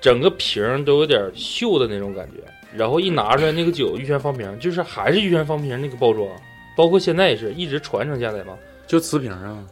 [0.02, 2.38] 整个瓶都有点锈的那种感觉。
[2.74, 6.28] 然后一拿出来，那个酒玉泉方瓶，就是还是玉泉方瓶那个包装，
[6.76, 9.64] 包括现在也是一直传承下来嘛，就瓷瓶啊，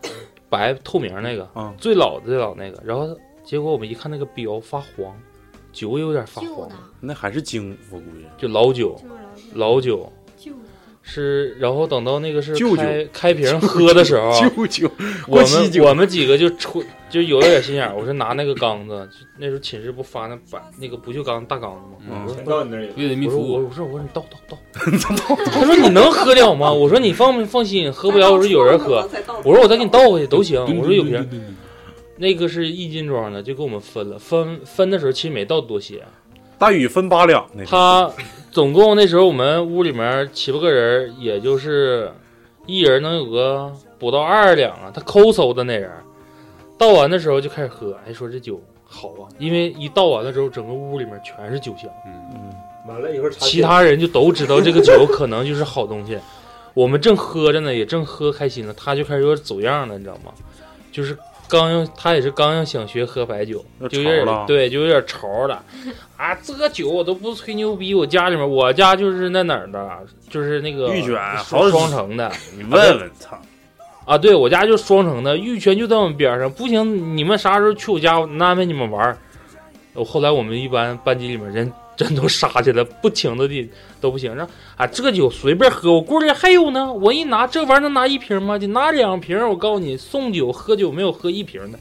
[0.49, 2.81] 白透明那个，嗯，最老的最老那个。
[2.85, 3.09] 然后
[3.43, 5.13] 结果我们一看那个标发黄，
[5.73, 6.69] 酒也有点发黄，，
[7.01, 9.07] 那还是精，我估计就老酒，就
[9.41, 10.09] 是老酒。
[11.03, 11.55] 是。
[11.59, 14.89] 然后等到那个是开开瓶喝的时候， 舅舅，
[15.27, 21.97] 我们我们几个就出就有了点心眼儿，我说拿那个缸子，就那时候寝室不发那白那个不锈钢大缸子吗？
[22.09, 22.89] 嗯我说到你那儿有。
[22.97, 24.57] 为了密我说我，我说我说你倒倒倒，
[25.51, 26.71] 他说你能喝了吗？
[26.73, 28.31] 我说你放不放心，喝不了。
[28.31, 29.07] 我说有人喝，
[29.43, 30.59] 我说我再给你倒回去都行。
[30.79, 31.55] 我说有瓶，
[32.17, 34.17] 那个是一斤装的，就给我们分了。
[34.17, 36.03] 分分的时候其实没倒多些，
[36.57, 38.11] 大宇分八两那个，他
[38.53, 42.11] 总共那时候我们屋里面七八个人，也就是
[42.67, 44.91] 一人能有个不到二十两啊。
[44.93, 45.89] 他抠搜的那人，
[46.77, 51.89] 倒完的时候就开始喝，哎，说这酒好啊，因为一倒完了之后，整个屋里面全是酒香。
[52.05, 52.53] 嗯嗯，
[52.87, 56.19] 完了一会儿其他人就都知道这个酒可能就是好东西。
[56.75, 60.31] 我们正喝着呢，也正喝开心呢，他就开始有点走样了，你知道吗？
[60.91, 65.63] 就是刚要他也是刚要想学喝白酒，就有点对，就有点潮了。
[66.17, 73.39] 啊，这个酒我都不吹牛逼，我家里面我家就是那哪儿的，就是那个玉泉双双城的 你问问，操，
[74.05, 76.51] 啊，对我家就双城的，玉泉就在我们边上。
[76.51, 79.17] 不行，你们啥时候去我家，我安排你们玩儿。
[79.93, 83.69] 我后来我们一般班级里面人真都杀起来，不请的的
[84.01, 84.33] 都不行。
[84.35, 86.91] 让啊，这个酒随便喝，我锅里还有呢。
[86.91, 88.57] 我一拿这玩意儿能拿一瓶吗？
[88.57, 89.37] 就拿两瓶。
[89.47, 91.79] 我告诉你，送酒喝酒没有喝一瓶的。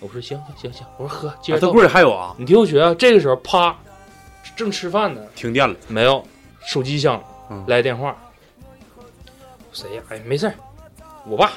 [0.00, 3.76] 我说行行行行，我说喝，接着他柜里还有啊，你听我学啊，这个时候啪，
[4.54, 6.24] 正吃饭呢，停电了，没有，
[6.66, 8.16] 手机响了，嗯来电话，
[9.72, 10.02] 谁呀？
[10.08, 10.54] 哎，没事儿，
[11.26, 11.50] 我爸。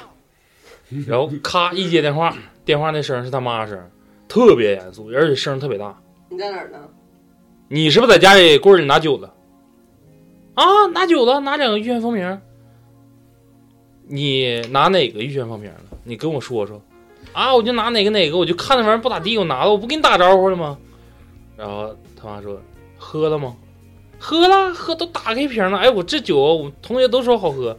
[1.06, 3.90] 然后咔一接电话，电话那声是他妈声，
[4.28, 5.96] 特别严肃，而且声特别大。
[6.28, 6.78] 你在哪儿呢？
[7.74, 9.32] 你是不是在家里柜里拿酒了？
[10.52, 12.38] 啊，拿酒了，拿两个玉泉方瓶。
[14.06, 15.96] 你拿哪个玉泉方瓶了？
[16.04, 16.82] 你跟我说说。
[17.32, 20.76] 啊，我就拿哪个哪个，我就看那玩意儿不咋地，我拿了，我不跟你打招呼了吗？
[21.56, 22.60] 然后他妈说
[22.98, 23.56] 喝了吗？
[24.18, 25.78] 喝了，喝都打开瓶了。
[25.78, 27.74] 哎，我这酒我同学都说好喝，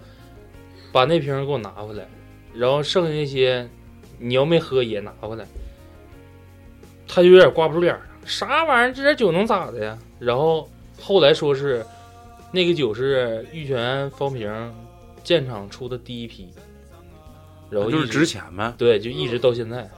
[0.91, 2.07] 把那瓶给我拿回来，
[2.51, 3.69] 然后剩下那些
[4.17, 5.45] 你要没喝也拿回来。
[7.07, 8.93] 他就有点挂不住脸了，啥玩意儿？
[8.93, 9.97] 这点酒能咋的呀？
[10.19, 10.69] 然后
[11.01, 11.85] 后来说是
[12.51, 14.73] 那个酒是玉泉方瓶
[15.23, 16.49] 建厂出的第一批，
[17.69, 19.89] 然后就是值钱呗，对，就一直到现在，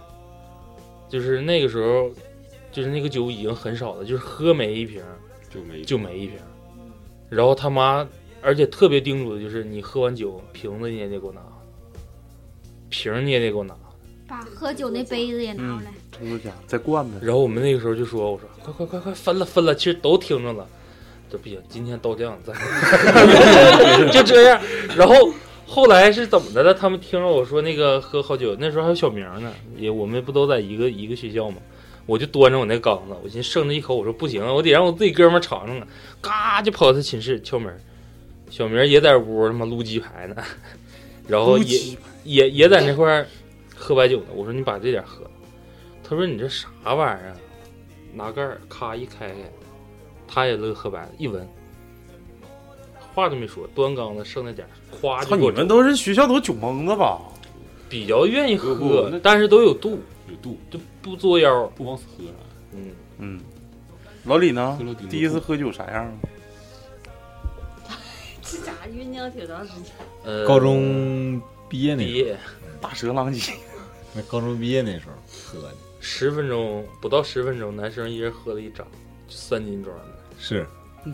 [1.10, 2.10] 就是那个时候，
[2.72, 5.04] 就是那个酒已经很少了，就是喝没一瓶
[5.50, 6.38] 就没就没一瓶。
[7.30, 8.08] 然后他妈，
[8.42, 11.42] 而且特别叮嘱的就是，你喝完酒瓶子你也得给我拿，
[12.90, 13.76] 瓶儿你也得给我拿。
[14.28, 15.94] 把喝酒那杯子也拿过来。
[16.18, 17.18] 抽个奖再灌呗。
[17.22, 20.68] 然后我们那个时候就说：“我说快快快快分了分了，其实都听着了，
[21.30, 22.54] 这不行，今天倒酱再
[24.12, 24.60] 就这样。”
[24.96, 25.16] 然后
[25.66, 26.74] 后来是怎么的了？
[26.74, 31.58] 他们听着我说那个喝好酒，那时候还有小明呢，也我们不都在一个一个学校吗。
[32.08, 35.88] 我就端着我那缸子，我寻思剩那一口，我说不行，我得让我自己哥们尝尝啊！
[36.22, 37.76] 嘎就跑他寝室敲门，
[38.52, 40.36] 小明也在屋他妈撸鸡排呢，
[41.28, 43.26] 然后也也也在那块儿
[43.76, 44.26] 喝白酒呢。
[44.36, 45.32] 我说你把这点喝了，
[46.08, 47.38] 他说你这啥玩意儿啊？
[48.14, 49.36] 拿盖儿咔一开开，
[50.28, 51.48] 他也乐喝白的，一闻，
[53.14, 57.20] 话都没说，端缸子剩那点儿，咵就操，给我你们都是学校都酒蒙子吧？
[57.90, 61.66] 比较愿意不喝那，但是都有度，有度，就不作妖。
[61.76, 62.32] 不往死喝啥。
[62.72, 63.40] 嗯，嗯，
[64.24, 65.10] 老李呢喝了顶？
[65.10, 66.14] 第一次喝酒啥样啊？
[68.42, 69.92] 这咋酝酿挺长时间？
[70.24, 72.38] 呃，高中毕业那时毕业
[72.82, 73.54] 大蛇狼藉，
[74.14, 75.76] 那高中毕业那时候喝的，
[76.08, 78.86] 十分钟不到十分钟，男生一人喝了一扎，
[79.28, 80.04] 三斤装的。
[80.38, 80.64] 是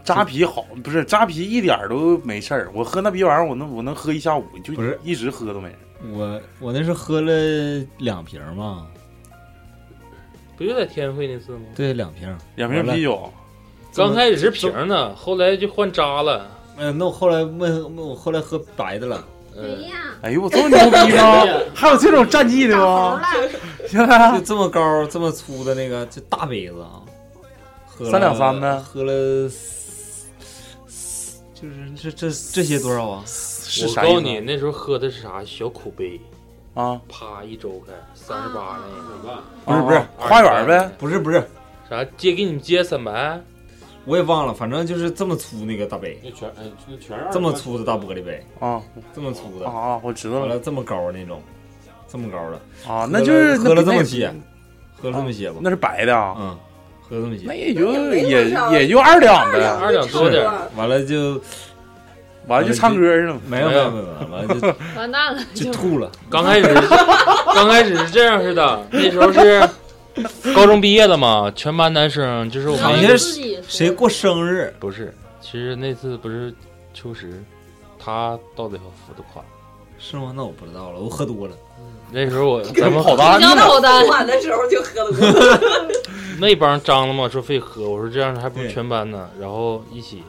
[0.04, 2.70] 扎啤好，不是扎啤一点儿都没事儿。
[2.74, 5.76] 我喝那逼玩意儿，我能我能喝一下午，就不是一直喝都没事。
[6.12, 7.32] 我我那是喝了
[8.00, 8.86] 两瓶嘛，
[10.58, 11.62] 不就在天惠那次吗？
[11.74, 12.38] 对，两瓶。
[12.58, 13.32] 两瓶啤酒，
[13.96, 16.52] 刚开始是瓶儿呢，后来就换扎了。
[16.76, 19.26] 嗯，那我后来没没我后来喝白的了，
[19.68, 21.44] 呀，哎呦，我这么牛逼吗？
[21.74, 23.20] 还有这种战绩的吗？
[23.20, 23.50] 了，
[23.88, 27.02] 现在就这么高这么粗的那个，这大杯子啊，
[27.86, 29.12] 喝三两三呗喝了
[31.54, 33.24] 就是这这这些多少啊？
[33.26, 34.40] 是我告诉你？
[34.40, 35.44] 那时候喝的是啥？
[35.46, 36.20] 小口杯，
[36.74, 41.48] 啊，啪一周开三十八那个，不是不是啊花园呗，不是不是，
[41.90, 43.40] 啥接给你们借三百，
[44.06, 48.82] 我也忘了，反正就是这么粗那个大杯，那全呃那全是这么粗的大玻璃杯啊，
[49.14, 51.42] 这么粗的啊，我知道完了这么高那种，
[52.08, 54.34] 这么高的啊，那就是喝了这么些，
[55.00, 56.58] 喝了这么些吧，那是白的啊，嗯，
[57.08, 60.44] 喝了这么些，那也就也也就二两呗，二两多点，
[60.76, 61.40] 完了就
[62.48, 66.12] 完了就唱歌去了，没有没有没有，完了就完蛋了，就吐了。
[66.28, 66.74] 刚开始
[67.54, 69.62] 刚开始是这样式的，那时候是
[70.56, 73.18] 高中毕业了嘛，全班男生就是我们好像
[73.68, 74.74] 谁过生日？
[74.80, 76.54] 不是，其实那次不是
[76.94, 77.44] 秋实，
[77.98, 79.44] 他到最后付的款，
[79.98, 80.34] 是吗？
[80.36, 81.56] 那我不知道了，我喝多了。
[82.12, 85.90] 那时候我 咱们跑单交跑单晚的时候就喝多了。
[86.40, 90.22] 那帮张了嘛，说非喝，我说这样还不如全班呢，然后一起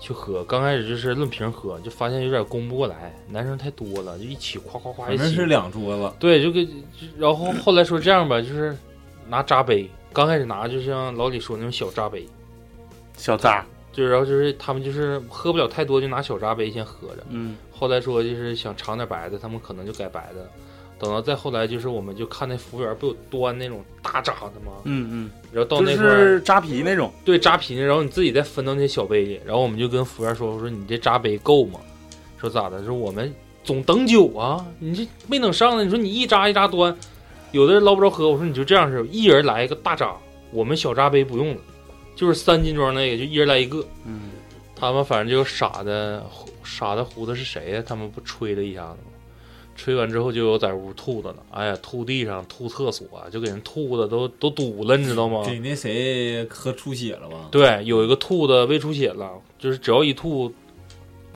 [0.00, 0.42] 去喝。
[0.44, 5.18] 刚开始就是论瓶喝，就发现有点供不过来，男生太多了，就一起夸夸夸一起。
[5.18, 6.12] 反正是两桌子。
[6.18, 6.68] 对，就跟，
[7.16, 8.76] 然后后来说这样吧，就是
[9.28, 12.26] 拿扎杯，刚开始拿就像老李说那种小扎杯，
[13.16, 17.24] 小扎，就然后就是他们就是喝不了太多，就拿小扎杯先喝着。
[17.30, 20.48] 嗯，后来说就是想尝点白的，他们可能就改白的。
[20.98, 24.72] 等到再后来，就是我们就看那服务员不有端那种大扎的吗？
[24.84, 31.80] 嗯嗯，然后到那块儿是扎啤那种，对扎啤，然后你自己再分到那些小杯里，然后我们就跟服务员说：“我说你这扎杯够吗？
[32.38, 32.84] 说咋的？
[32.84, 35.82] 说我们总等酒啊，你这没等上呢。
[35.82, 36.96] 你说你一扎一扎端，
[37.52, 38.28] 有的人捞不着喝。
[38.28, 40.14] 我说你就这样式，一人来一个大扎，
[40.50, 41.60] 我们小扎杯不用了，
[42.16, 43.84] 就是三斤装那个，就一人来一个。
[44.04, 44.30] 嗯，
[44.74, 46.24] 他们反正就傻的
[46.64, 47.82] 傻的糊的是谁呀？
[47.86, 49.12] 他们不吹了一下子吗？
[49.74, 55.42] 吹完之后就有在屋吐的了，哎呀，吐地上，吐厕所，就给人吐的都都堵了，你知道吗？
[55.46, 57.48] 给那谁喝出血了吧？
[57.50, 60.52] 对，有一个吐的胃出血了，就是只要一吐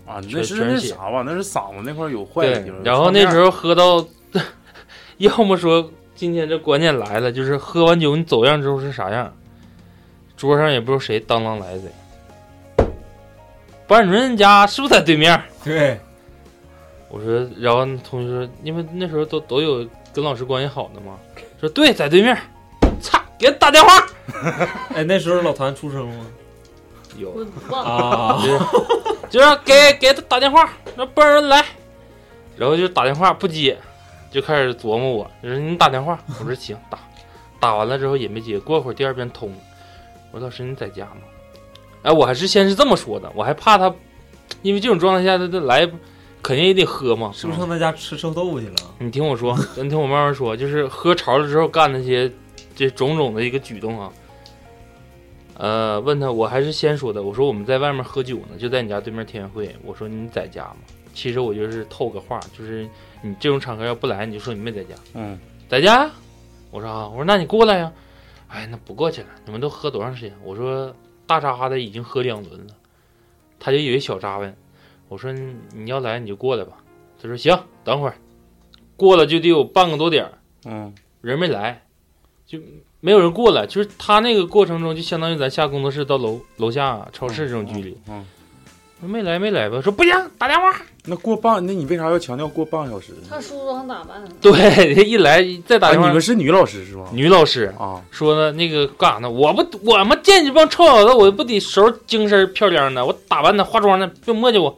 [0.06, 1.22] 啊，全那是血那啥吧？
[1.26, 4.06] 那是嗓子那块有坏的对地方。，然后那时候喝到，
[5.16, 9.32] 要么说今天这关键来了，就是喝完酒你走样之后是啥样？
[10.36, 12.86] 桌上也不知道谁当啷来谁。
[13.86, 15.40] 班主任家是不是在对面？
[15.62, 16.00] 对，
[17.08, 21.16] 我说，然后同学说，因为那时候都都有跟老师关系好的嘛，
[21.60, 22.36] 说对，在对面。
[23.00, 24.06] 操，给他打电话。
[24.94, 26.26] 哎，那时候老谭出生吗？
[27.16, 27.46] 有。
[27.72, 28.64] 啊，就是
[29.30, 31.64] 就是给给他打电话，让班主任来，
[32.56, 33.78] 然后就打电话不接，
[34.36, 36.98] 就开始琢磨我，就说你打电话，我说行打，
[37.58, 39.50] 打完了之后也没接，过会儿第二遍通，
[40.30, 41.22] 我说老师你在家吗？
[42.02, 43.90] 哎，我还是先是这么说的，我还怕他，
[44.60, 45.90] 因为这种状态下他他来
[46.42, 48.74] 肯定也得喝嘛，是不是上他家吃臭豆腐去了？
[48.98, 52.30] 你听我说，你听我慢慢说，就是喝潮了之后干那些
[52.74, 54.12] 这种种的一个举动啊。
[55.56, 59.74] 呃，问他，我还是先说的，我说我们在外面喝酒呢，就在你家对面天元会。
[59.82, 60.76] 我说你在家吗？
[61.14, 62.86] 其实我就是透个话，就是
[63.26, 64.94] 你这种场合要不来，你就说你没在家。
[65.14, 66.10] 嗯，在家。
[66.70, 67.92] 我说啊，我说那你过来呀。
[68.48, 70.32] 哎，那不过去了，你们都喝多长时间？
[70.44, 70.94] 我说
[71.26, 72.74] 大扎的已经喝两轮了。
[73.58, 74.54] 他就以为小扎呗，
[75.08, 76.74] 我说你你要来你就过来吧。
[77.20, 78.14] 他说行，等会儿。
[78.96, 80.32] 过了就得有半个多点儿，
[80.64, 81.82] 嗯，人没来，
[82.46, 82.58] 就
[83.00, 83.66] 没有人过来。
[83.66, 87.96] 就是他那个过程中，就相当于咱下工作室到楼楼下超市这种距离。
[88.08, 88.35] 嗯，说
[89.06, 89.80] 没来没来吧？
[89.80, 90.74] 说不行，打电话。
[91.04, 93.12] 那过半，那你为啥要强调过半个小时？
[93.28, 96.08] 他梳妆打扮，对，一来再打哎，电话。
[96.08, 97.08] 你们是女老师是吗？
[97.12, 99.30] 女老师啊，说呢，那个干啥呢？
[99.30, 104.76] 我不，我们见你这帮臭小子，我不得收拾精神漂亮的，我打扮的、化妆的，别磨叽我。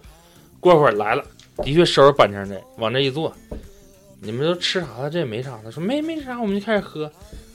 [0.61, 1.25] 过会儿来了，
[1.59, 3.33] 的确收拾板正的，往这一坐。
[4.21, 5.09] 你们都吃啥了？
[5.09, 5.73] 这也没啥了。
[5.73, 7.11] 说没没啥，我们就开始喝，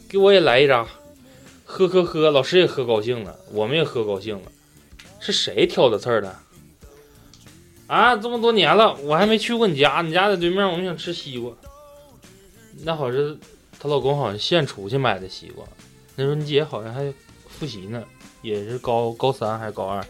[0.10, 0.86] 给我也来一扎，
[1.66, 4.44] 喝喝喝，老师也喝高兴了，我们也喝高兴了。
[5.20, 6.36] 是谁挑的刺儿的？
[7.94, 11.52] 啊，这么多年了，我还没去过你家，你家在对面，我们想吃西瓜。
[12.84, 13.38] 那好像是
[13.80, 15.64] 她老公好像现出去买的西瓜，
[16.16, 17.14] 那时候你姐好像还
[17.48, 18.04] 复习呢，
[18.42, 20.04] 也是高高三还是高二，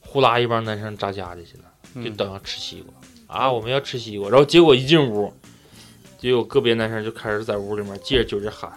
[0.00, 3.50] 呼啦一帮男生扎家里去了，就等着吃西瓜、啊！
[3.50, 5.32] 我们要吃西瓜，然后结果一进屋，
[6.18, 8.70] 就有个别男生就开始在屋里面借着酒劲喊：“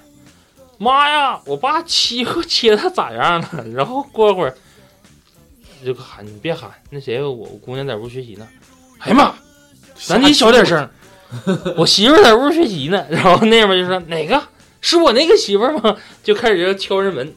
[0.79, 4.57] 妈呀，我爸西瓜切的咋样了？”然后过会儿
[5.85, 8.47] 就喊：“你别喊，那谁，我我姑娘在屋学习呢。”
[8.99, 9.35] 哎呀妈，
[9.95, 10.89] 咱得小点声。
[11.77, 14.41] 我媳妇在屋学习呢，然后那边就说哪个
[14.81, 15.95] 是我那个媳妇吗？
[16.23, 17.33] 就开始要敲人门，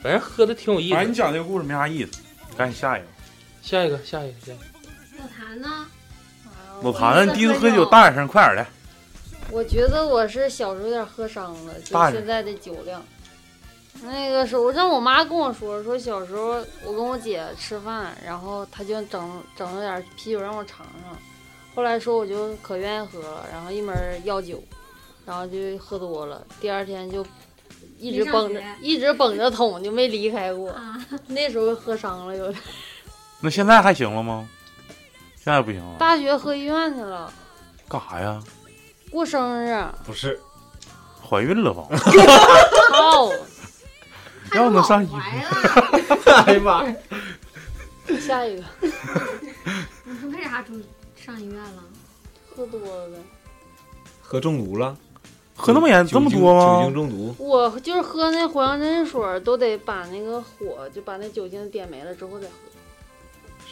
[0.00, 0.94] 反正喝的挺有意思。
[0.94, 2.12] 反正你讲这个故事没啥意思，
[2.56, 3.06] 赶紧下一个。
[3.62, 4.62] 下一个，下一个，下一个。
[5.18, 5.86] 老谭呢？
[6.82, 8.66] 老谭，你第一次喝酒，大点声，快点的。
[9.50, 13.04] 我觉得我是小时候有点喝伤了，就现在的酒量。
[14.02, 21.16] 那个时候，让我妈跟我说，说小时候我跟我姐吃饭，然后她就整整了点啤酒让我尝尝。
[21.74, 24.62] 后来说我就可愿意喝了，然后一门儿要酒，
[25.24, 27.24] 然后就喝多了，第二天就
[27.98, 30.70] 一直 绷着，一直绷着桶就没离开过。
[30.70, 32.62] 啊，那时候喝伤了有点。
[33.40, 34.48] 那现在还行了吗？
[35.36, 37.32] 现在不行了，大学喝医院去了，
[37.88, 38.42] 干啥呀？
[39.10, 40.40] 过生日，不是，
[41.22, 41.86] 怀孕了吧？
[42.90, 43.30] 操！
[44.54, 45.22] 要能上医院，
[46.46, 46.94] 哎呀妈呀！
[48.20, 48.64] 下一个
[50.04, 50.80] 你说为啥住
[51.16, 51.82] 上医院了？
[52.54, 53.18] 喝多了呗。
[54.22, 54.96] 喝中毒了，
[55.56, 56.94] 喝那么严这么多吗酒精？
[56.94, 62.52] 中毒，我就是喝那藿香正气水，都得把那个火就把那酒精点没了之后再喝。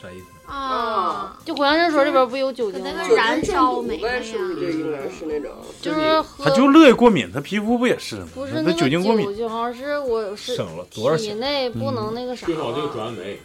[0.01, 0.27] 啥意思？
[0.47, 2.91] 啊，就藿香正气水里边不有酒精吗？
[2.95, 5.51] 那个燃烧精中毒呗，没了呀是不是这应该是那种？
[5.81, 8.29] 就是喝，他就乐意过敏，他皮肤不也是吗？
[8.35, 11.41] 他不是那个酒精过敏，酒，好像是我是省了多少体钱？
[11.41, 13.41] 内不能那个啥，缺少这个转氨酶，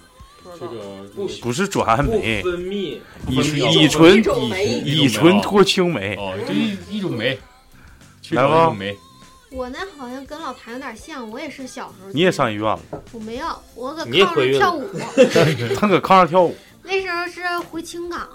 [0.60, 0.84] 这不知道
[1.16, 6.16] 个不是转酶，分泌，乙乙醇一种酶乙醇脱氢酶。
[6.16, 7.39] 哦，这一一种酶，
[8.22, 8.76] 缺来吧。
[9.52, 12.12] 我那好像跟老谭有点像，我也是小时候。
[12.14, 12.80] 你也上医院了？
[13.12, 14.88] 我没有，我搁炕上跳舞。
[15.76, 16.56] 他搁炕上跳舞，
[16.90, 18.28] 那时候是回青港，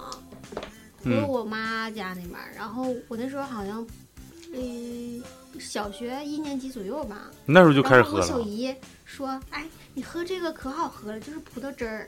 [1.03, 3.85] 回嗯我妈家那边儿，然后我那时候好像，
[4.53, 5.21] 嗯、
[5.59, 7.23] 小学一年级左右吧。
[7.45, 8.23] 那时候就开始然后喝了。
[8.23, 12.07] 我小姨说：“哎，你喝这个可好喝了，就是葡萄汁儿。”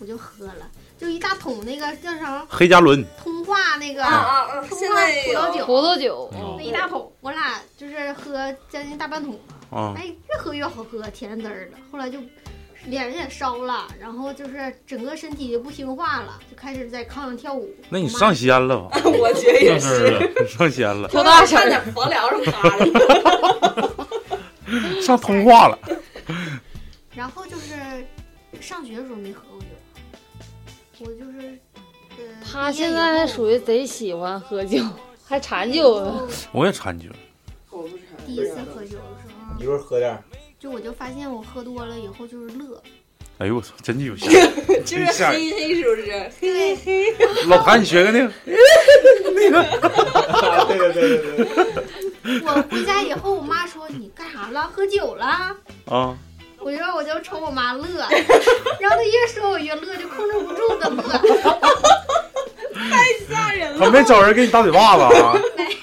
[0.00, 4.64] 我就喝了，就一大桶那个叫啥黑加仑，通化那个啊啊啊！
[4.68, 4.94] 通化
[5.26, 9.36] 葡萄酒，葡萄酒，嗯那一大桶，我俩就是喝将近大半桶。
[9.72, 11.76] 啊，哎，越喝越好喝，甜滋儿的。
[11.90, 12.20] 后来就
[12.86, 17.68] 脸也烧了，然后就是整个身体就不听话了，就开始在炕上跳舞。
[17.88, 19.00] 那你上仙了吧？
[19.04, 20.46] 我觉得也是。
[20.46, 22.86] 上仙了，跳大神看在房梁上趴着。
[25.02, 25.78] 上通话了。
[27.14, 27.74] 然后就是
[28.60, 29.66] 上学的时候没喝过酒，
[31.00, 31.58] 我就是。
[32.18, 34.82] 呃他现在还属于贼喜欢喝酒，
[35.24, 36.28] 还馋酒呢。
[36.50, 37.08] 我也馋酒，
[37.70, 37.98] 我不馋。
[38.26, 40.24] 第一次喝酒的时候，一会儿喝点儿，
[40.58, 42.82] 就我就发现我喝多了以后就是乐，
[43.38, 44.26] 哎呦我操，真的有戏！
[44.84, 46.30] 就是黑黑是不是？
[46.40, 47.14] 对，
[47.46, 48.32] 老谭，你学个那个，
[50.66, 54.68] 对对对对对，我回家以后，我妈说你干啥了？
[54.74, 55.24] 喝酒了？
[55.86, 56.16] 啊，
[56.58, 57.84] 我就我就瞅我妈乐，
[58.80, 61.02] 然后她越说我越乐，就控制不住的乐。
[62.74, 63.78] 太吓人了。
[63.78, 65.34] 他没找人给你打嘴巴子啊？
[65.56, 65.76] 没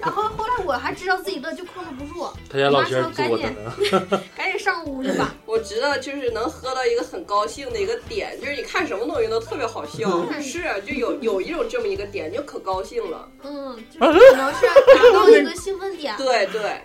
[0.00, 3.48] 然后后来我还知道自己乐，就控制不住，他家老仙儿作的。
[4.36, 5.34] 赶紧上屋去吧。
[5.46, 13.26] 我知道，就是能喝到一个很高兴的一个点，就是你看什么东西都特别好笑，是就有有一种这么一个点，就可高兴了。
[13.42, 16.82] 嗯，就是可能是 达到一个兴奋点，对对，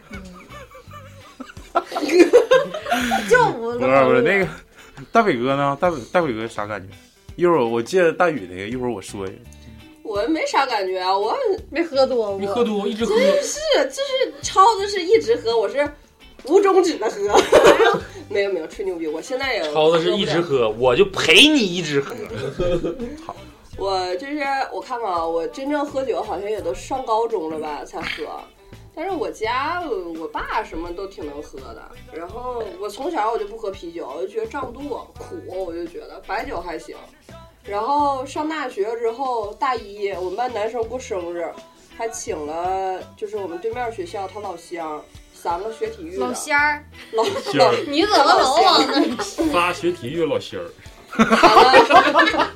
[3.30, 4.48] 就我不是不是那个
[5.12, 5.78] 大伟哥呢？
[5.82, 6.94] 大伟大伟哥啥感觉？
[7.36, 9.38] 一会儿我借大宇那个，一会儿我说一个。
[10.04, 11.36] 我没啥感觉啊，我
[11.70, 15.90] 没喝多过，你喝多一直喝，是就是超子是一直喝，我是
[16.46, 17.18] 无终止的喝。
[18.30, 22.16] 没有没有吹牛逼，我现在也超子是一直喝，我就陪你一直喝。
[23.78, 24.40] 我就是
[24.72, 28.40] 我看看啊，我真正喝酒好像也都上高中了吧才喝。
[28.96, 29.82] 但是我家
[30.20, 31.82] 我爸什么都挺能喝的，
[32.12, 34.80] 然后我从小我就不喝啤酒，我就觉得胀肚
[35.18, 36.96] 苦，我就觉得白酒还行。
[37.66, 41.50] 然后上大学之后，大一我们班男生过生日，
[41.98, 45.04] 还请了就是我们对面学校他老乡
[45.34, 46.26] 三个学体育的。
[46.26, 46.84] 老仙儿，
[47.14, 47.74] 老仙儿。
[47.88, 49.16] 你怎么老往那？
[49.52, 50.70] 发学体育老仙儿，
[51.18, 51.28] 完
[51.84, 52.50] 了，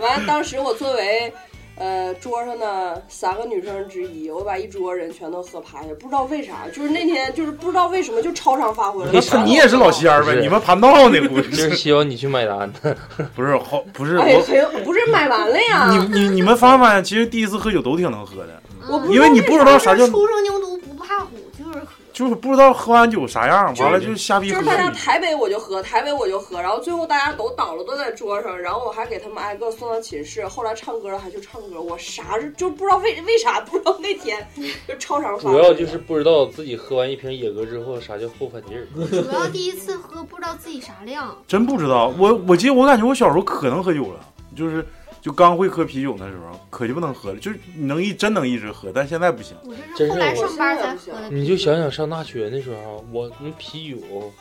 [0.00, 1.32] 完了，当时我作为
[1.76, 9.10] 呃桌上的三个女生之一，我把一桌人全都喝趴下，不知道为啥，就是那天就是不知道为什么就超常发挥了。
[9.12, 10.38] 那他你也是老仙儿呗？
[10.40, 11.20] 你们盘道呢？
[11.28, 11.76] 不就是是？
[11.76, 12.96] 希望你去买单的。
[13.34, 13.82] 不是好？
[13.92, 14.42] 不是哎，我。
[14.42, 15.88] 很有不是买完了呀？
[15.90, 22.01] 你你你们发没发现，其实第一次喝酒都挺能喝的，我不因为你不知道啥叫，初生牛犊不怕虎，就是喝。
[22.12, 24.76] 就是不知道喝完酒啥样，完了就瞎逼喝就是。
[24.76, 30.46] 大家台北我就喝，台北我就喝，然后最后大家都倒了，都在桌上，然后我还给他们挨个送到寝室。
[30.46, 34.46] 后来唱歌了还去唱歌，我啥是就不知道为为啥不知道那天
[34.86, 35.56] 就超常发挥。
[35.56, 38.86] 主要就是不知道自己喝完一瓶野格之后啥叫后反劲儿。
[39.08, 41.36] 主要第一次喝，不知道自己啥量。
[41.48, 44.20] 真不知道，我我记得我感觉我小时候可能喝酒了，
[44.56, 44.86] 就是
[45.22, 49.56] 就刚会喝啤酒那时候，可就不能喝了，就是你能一真能一直喝，但现在不行。
[49.64, 51.30] 我这真是是后来我上班才喝的。
[51.30, 54.32] 你就想想上大学那时候，我那啤酒，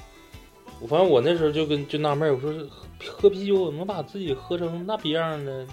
[0.81, 2.51] 我反正我那时候就跟就纳闷，我说
[3.07, 5.67] 喝啤酒怎么把自己喝成那逼样呢？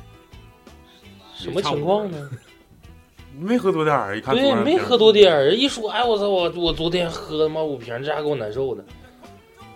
[1.34, 2.30] 什么情况呢？
[3.38, 5.54] 没喝多点儿，一看对，没喝多点儿。
[5.54, 8.84] 一说，哎，我操，我我昨天喝他妈五瓶，这还给我难受呢。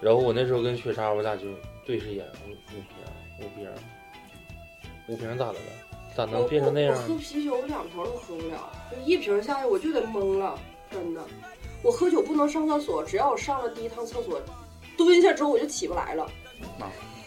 [0.01, 1.47] 然后我那时候跟雪莎，我俩就
[1.87, 3.69] 对视一眼，我五瓶，五瓶，
[5.13, 5.59] 五瓶咋的了？
[6.17, 7.01] 咋能变成那样我？
[7.09, 10.59] 喝啤酒我两瓶都喝不了，就一瓶下去我就得懵了，
[10.91, 11.21] 真的。
[11.83, 14.41] 我喝酒不能上厕所，只要我上了第一趟厕所，
[14.97, 16.27] 蹲下之后我就起不来了。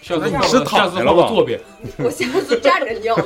[0.01, 1.27] 下次那你是躺下了吧？
[1.27, 1.59] 坐便，
[1.99, 3.15] 我下次站着尿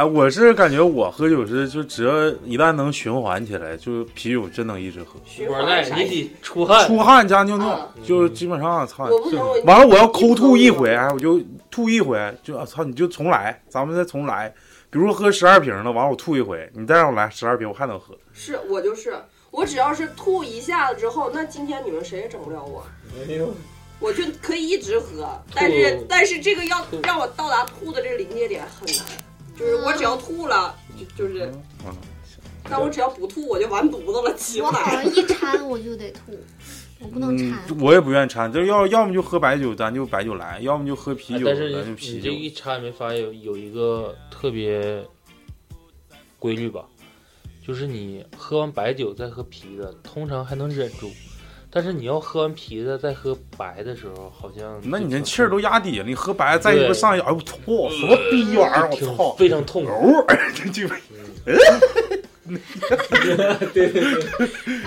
[0.00, 5.20] 哎，我是感觉我喝酒是就只要一旦能循环起来，就啤酒真能一直喝。
[5.26, 9.04] 循玩环你得出汗，出汗加尿尿啊，就基本上操。
[9.10, 11.38] 我不能我完了，我要抠吐一回，哎，我就
[11.70, 14.48] 吐一回，就啊操，你就重来，咱们再重来。
[14.88, 18.16] 比如说喝十二瓶的，完了我吐一回，你再让我来十二瓶，我还能喝。
[18.32, 19.14] 是我就是
[19.50, 22.82] 我，只要是吐一下子之后，那今天你们谁也整不了我。
[23.18, 23.54] 哎呦，
[23.98, 29.06] 我就可以一直喝，但是但是这个要让我到达吐的这个临界点很难，
[29.60, 30.74] 就是我只要吐了，
[31.16, 31.52] 就就是，
[31.86, 31.94] 嗯
[32.64, 35.04] 但我只要不吐我就完犊子了，起不来我好像。
[35.14, 36.38] 一掺我就得吐，
[37.00, 42.30] 我不能嗯掺。，我也不愿意掺，就要要么就喝白酒，咱就白酒来；要么就喝啤酒，哎但是咱就啤酒你这。
[42.30, 45.04] 一掺，没发现有有一个特别
[46.38, 46.86] 规律吧？
[47.66, 51.10] 就是你喝完白酒再喝啤的，通常还能忍住，
[51.72, 57.34] 但是你要喝完啤的再喝白的时候，好像那你就挺这气儿都压底了，你喝白再一个对上一，哎呦
[57.66, 59.34] 我操，什么逼玩意儿，我操！
[59.36, 59.90] 非常痛苦。
[59.92, 60.96] 哦，这鸡巴
[63.72, 64.12] 对对 对，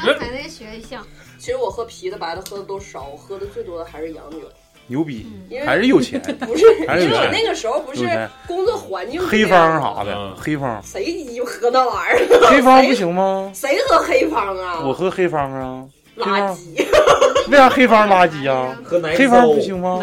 [0.05, 1.05] 刚才那学的像，
[1.37, 4.39] 其实我喝啤的、白的喝的都少，我喝的最多的还是洋酒，
[4.87, 8.05] 牛逼，因为还是有钱， 不是因为我那个时候不是
[8.45, 12.49] 工作环境黑方啥的，嗯黑方，谁鸡巴喝那玩意儿？
[12.49, 13.49] 黑方不行吗？
[13.55, 14.81] 谁喝黑方啊？
[14.85, 15.85] 我喝黑方啊，
[16.17, 16.85] 垃圾。
[17.49, 18.75] 为啥黑方垃圾啊？
[18.83, 19.99] 喝黑方不行吗？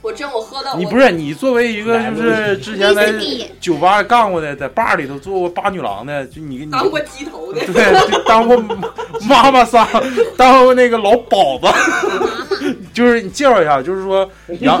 [0.00, 3.12] 我真我喝到，你不是你作为一个就是之前在
[3.60, 8.56] 酒吧干过的，在 bar 里头做过八女郎的，就你你当过鸡头的，对，就当过
[9.28, 9.86] 妈妈桑，
[10.36, 11.66] 当过那个老鸨子，
[12.94, 14.26] 就是你介绍一下，就是说
[14.60, 14.78] 杨，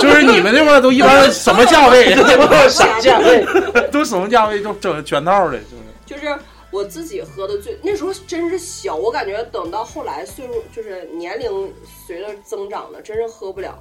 [0.00, 2.12] 就是你们那边都一般什么价位？
[2.68, 3.46] 啥价位？
[3.92, 4.58] 都什么价位？
[4.60, 5.58] 都整全套的，
[6.04, 6.34] 就是就是
[6.78, 11.74] 我自己喝的最，那时候真是小，我感觉等到后来岁数就是年龄
[12.06, 13.76] 随着增长的，真是喝不了。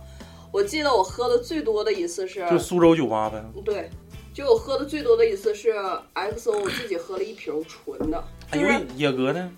[0.52, 3.40] 我记得我喝的最多的一次是，就苏州酒吧呗。
[3.64, 3.88] 对，
[4.34, 5.76] 就我喝的最多的一次是
[6.16, 9.52] XO，我自己喝了一瓶纯的，哎呦就是，野格呢？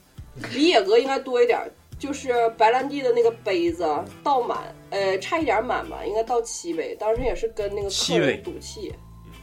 [0.51, 3.87] 比野格应该多一点儿，就是白兰地的那个杯子
[4.21, 8.93] 倒满，呃，差一点满吧，应该倒七杯，当时也是跟那个客人赌气。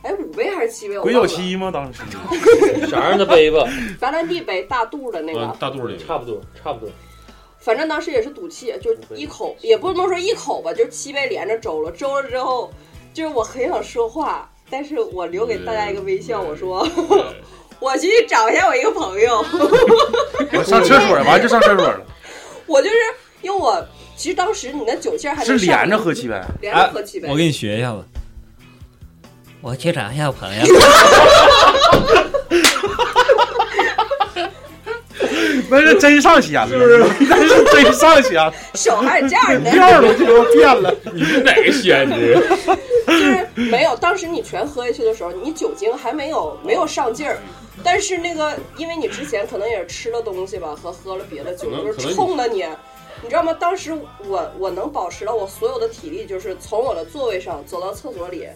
[0.07, 0.97] 哎，五杯还是七杯？
[0.97, 1.29] 我鬼忘了。
[1.29, 1.69] 脚七吗？
[1.73, 2.01] 当时
[2.87, 3.59] 啥样的杯子？
[3.99, 6.89] 白兰地杯大肚的那个，嗯，大肚的差不多，差不多。
[7.59, 11.91] 反正当时也是赌气，就一口也不能说一口吧，就七杯连着周了。
[11.91, 12.71] 周了之后，
[13.13, 16.89] 就是我很想说话，但是我留给大家一个微笑，我说
[17.81, 19.39] 我去找一下我一个朋友，
[20.53, 22.01] 我上厕所，完就上厕所了，
[22.67, 22.95] 我就是
[23.43, 23.85] 因为我
[24.17, 26.41] 其实当时你那酒劲儿还是连着喝七杯。
[26.61, 28.05] 连着喝七杯，我给你学一下子。
[29.67, 30.63] 我去找一下我朋友。
[35.69, 37.05] 那是真上弦了，是不是？
[37.29, 40.95] 那是真上弦了，手还是这样的，调都就变了。
[41.13, 42.39] 你是哪个先知？
[43.09, 43.97] 就是没有。
[43.97, 47.37] 当时你全喝下去的时候，你酒精还没有没有上劲儿，
[47.83, 52.65] 但是那个因为你之前可能也是吃了东西吧，和喝了别的酒，就是冲的你。
[53.21, 53.53] 你知道吗？
[53.59, 53.99] 当时
[54.29, 58.47] 我我能保持了我所有的体力，就是从我的座位上走到厕所里。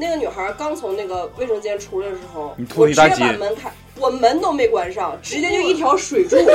[0.00, 6.46] 那个女孩刚从那个卫生间出来的时候你，拖我直接一大街把门开，我门都没关上， 直接就一条水柱射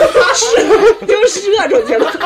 [1.05, 2.09] 就射出去了。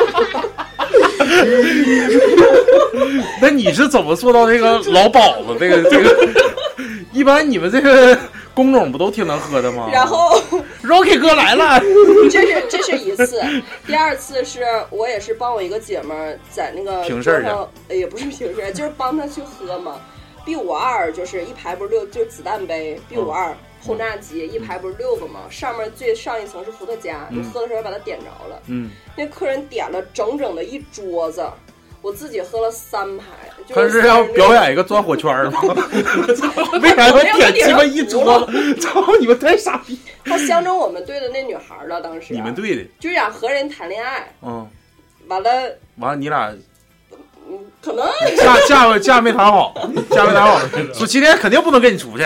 [3.42, 5.56] 那你是怎么做到这个老鸨子？
[5.58, 6.28] 这个这个，
[7.12, 8.16] 一般你们这个
[8.54, 9.90] 工种不都挺能喝的吗？
[9.92, 10.40] 然后
[10.84, 11.80] Rocky 哥来了，
[12.30, 13.42] 这是这是一次，
[13.88, 19.96] 第二次是我也是帮我一个姐们儿在那个平事儿去桌上，呃也不是平事儿，就是帮她去喝嘛。
[20.48, 25.40] B 五二就是一排不是六，就是子弹杯 B 五二轰炸机一排不是六个吗？
[25.50, 28.58] 上面最上一层是伏特加，你嗯喝的时候把它点着了。
[28.68, 31.46] 嗯，那客人点了整整的一桌子，
[32.00, 33.24] 我自己喝了三排。
[33.66, 35.60] 就他是要表演一个钻火圈儿吗？
[36.80, 38.74] 为啥要点鸡巴一桌子？
[38.76, 40.00] 操你们太傻逼！
[40.24, 44.66] 他相中我们队的那女孩了，当时你们队的，就想和人谈恋爱，嗯，
[45.26, 45.50] 完了，
[45.98, 46.56] 完了你俩
[47.48, 49.74] 嗯，可能价价位价没谈好，
[50.10, 50.60] 价没谈好，
[50.92, 52.24] 说今天肯定不能跟你出去，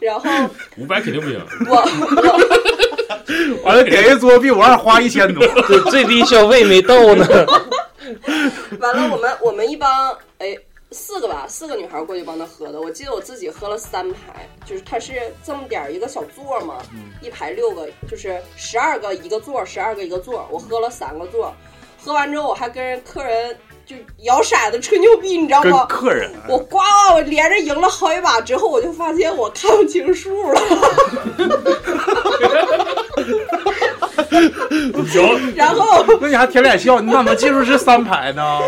[0.00, 1.40] 然后五百肯定不行。
[1.68, 1.76] 我
[3.62, 7.26] 我 完了给一桌 B 五二花一千多，对，最低消费没到呢。
[8.78, 10.56] 完了，我们我们一帮哎
[10.92, 12.80] 四个吧，四个女孩过去帮他喝的。
[12.80, 15.14] 我记得我自己喝了三排，就是它是
[15.44, 16.76] 这么点儿一个小座嘛，
[17.20, 20.46] 一排六个，就是十二个一个座，十二个一个座。
[20.50, 21.52] 我喝了三个座，
[22.04, 23.56] 喝完之后我还跟人客人
[23.86, 25.86] 就摇骰子吹牛逼，你知道跟吗？
[25.88, 30.60] 客人我呱呱，我连着赢了好几把之后，我就发现我看不清数了。
[35.06, 38.58] 行，然后那你还舔脸笑，你怎么记住是三排呢？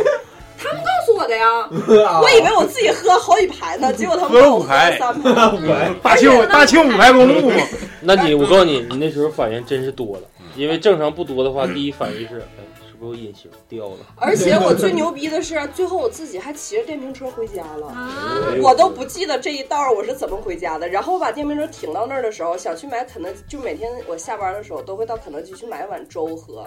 [0.56, 1.46] 他们告诉我的呀，
[2.22, 5.90] 我以为我自己喝好几排呢，结果他们喝了五排三排。
[6.00, 7.60] 大庆大庆五排公路嘛。
[8.00, 10.22] 那你我告诉你，你那时候反应真是多了，
[10.54, 13.98] 因为正常不多的话，第一反应是，哎，是不是我隐形掉了？
[14.16, 20.88] 而且我最牛逼的是， 最后我自己还骑着电瓶车回家了，啊我都不记得这一道我是怎么回家的。
[20.88, 26.64] 然后我把电瓶车停到那儿的时候，想去买肯德基，就每天我下班的时候都会到肯德基去买一碗粥喝。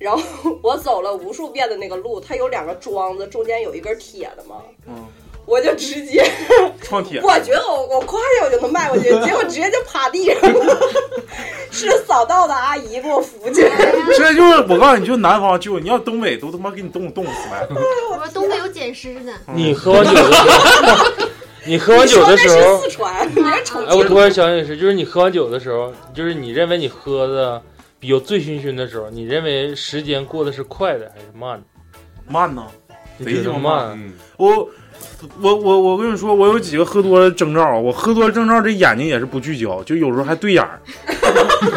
[0.00, 0.22] 然后
[0.60, 5.06] 我走了无数遍的那个路，它有两个桩子，中间有一根铁的嘛，嗯，
[5.46, 6.24] 我就直接。
[6.90, 7.02] 我
[7.40, 10.78] 觉得我我快点我就能迈过去， 结果直接就趴地上了，
[11.72, 13.92] 是扫道的阿姨给我扶起来。
[14.16, 17.66] 这就是我告诉你，就南方就你要东北都他妈给你冻冻死呗。
[18.10, 21.28] 我们东北有捡尸的，你喝完酒的时候，
[21.66, 24.18] 你喝完酒的时候那是四，川，你是重哎，我突。
[24.18, 27.60] 然想起一事，就是你喝完酒的时候，就是你认为你喝的
[27.98, 31.64] 比较醉醺醺的时候，你认为时间过得是快的还是慢的？
[32.28, 32.66] 慢呢，
[33.24, 34.12] 贼鸡巴慢慢。
[34.36, 34.68] 我
[35.40, 37.74] 我我我跟你说，我有几个喝多了征兆啊。
[37.74, 40.80] 我喝多征兆，这眼睛也是不聚焦，就有时候还对眼儿。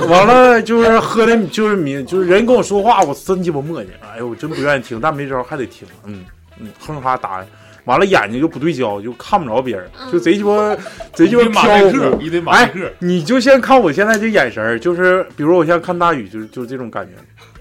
[0.07, 3.87] 完了就是喝的，就是迷，就是人跟我说话，我真鸡巴磨叽。
[4.01, 5.87] 哎呦，我真不愿意听，但没招还得听。
[6.05, 6.23] 嗯
[6.59, 7.45] 嗯，哼哈打。
[7.85, 10.75] 完了眼睛就不对焦，就看不着别人，就贼鸡巴
[11.15, 12.21] 贼鸡巴飘赛克忽。
[12.21, 17.13] 一堆马克，你就先看我现在这眼神儿，就是比如我现在看大宇，就是就是这种感觉。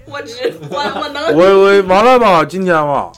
[0.05, 3.09] 我知我我能我我完了吧，今天吧，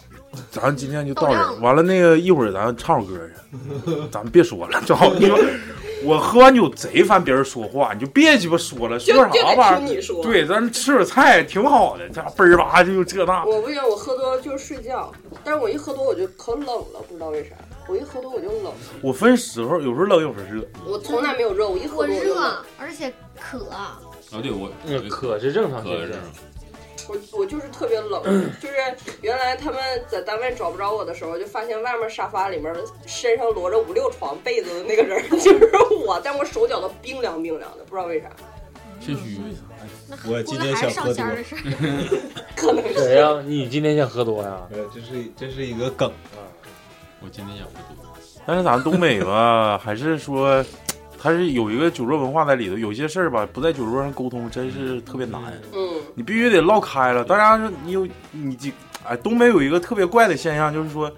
[0.52, 1.54] 咱今天就到这儿。
[1.62, 5.38] 完了那个一会儿咱唱首歌去， 咱们别说了，正好你说
[6.04, 9.78] 我喝完酒贼烦别人说话，你就别鸡巴说了，说啥玩意儿？
[9.80, 10.24] 听你说。
[10.24, 13.44] 对，咱吃点菜挺好的，这嘣儿吧就这那。
[13.44, 15.12] 我不行，我喝多了就是睡觉，
[15.44, 17.50] 但是我一喝多我就可冷了，不知道为啥。
[17.88, 18.72] 我一喝多我就冷，
[19.02, 20.64] 我分时候，有时候冷，有时候热。
[20.86, 22.24] 我从来没有热，我一喝多我。
[22.24, 23.66] 热，而且渴。
[23.72, 24.00] 啊，
[24.42, 26.22] 对我嗯，渴是正常可是现象。
[27.10, 28.24] 我我就是特别冷，
[28.62, 28.76] 就是
[29.22, 32.74] 原来他们在单位找不着我的时候，就发现外面沙发里面
[33.08, 35.72] 身上摞着五六床被子的那个人 就是
[36.06, 38.30] 我，但我手脚都冰凉冰凉的，不知道为啥。
[39.02, 39.40] 谦虚。
[40.28, 41.26] 我今天想喝多，
[42.56, 43.42] 可能谁呀？
[43.46, 44.68] 你今天想喝多呀？
[44.72, 46.46] 呃，这是这是一个梗啊。
[47.22, 48.06] 我今天想喝多。
[48.46, 50.64] 但是咱东北吧，还是说，
[51.22, 52.78] 它是有一个酒桌文化在里头。
[52.78, 55.42] 有些事儿吧，不在酒桌上沟通，真是特别难。
[55.74, 57.24] 嗯，你必须得唠开了。
[57.26, 58.72] 当然是你有你这，
[59.06, 61.12] 哎，东北有一个特别怪的现象，就是说，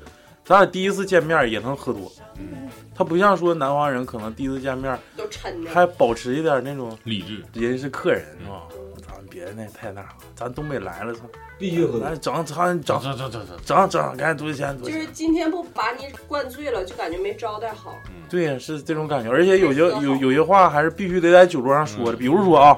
[0.44, 2.12] 咱俩第一次见面也能喝多。
[2.40, 7.44] 嗯，他不像说南方人，可能第一次见面都抻着，还保持一点那种理智。
[7.54, 8.64] 人是客人是吧？
[9.08, 11.22] 咱别那太那啥，咱东北来了，操，
[11.62, 12.00] 必须喝。
[12.00, 14.90] 来整整整整整整整整，赶紧多少钱多。
[14.90, 17.96] 就是今天不把你灌醉了，就感觉没招待好。
[18.28, 22.78] 对呀，是这种感觉，而且有些有有些话还是必须得在酒桌上说的，比如说啊，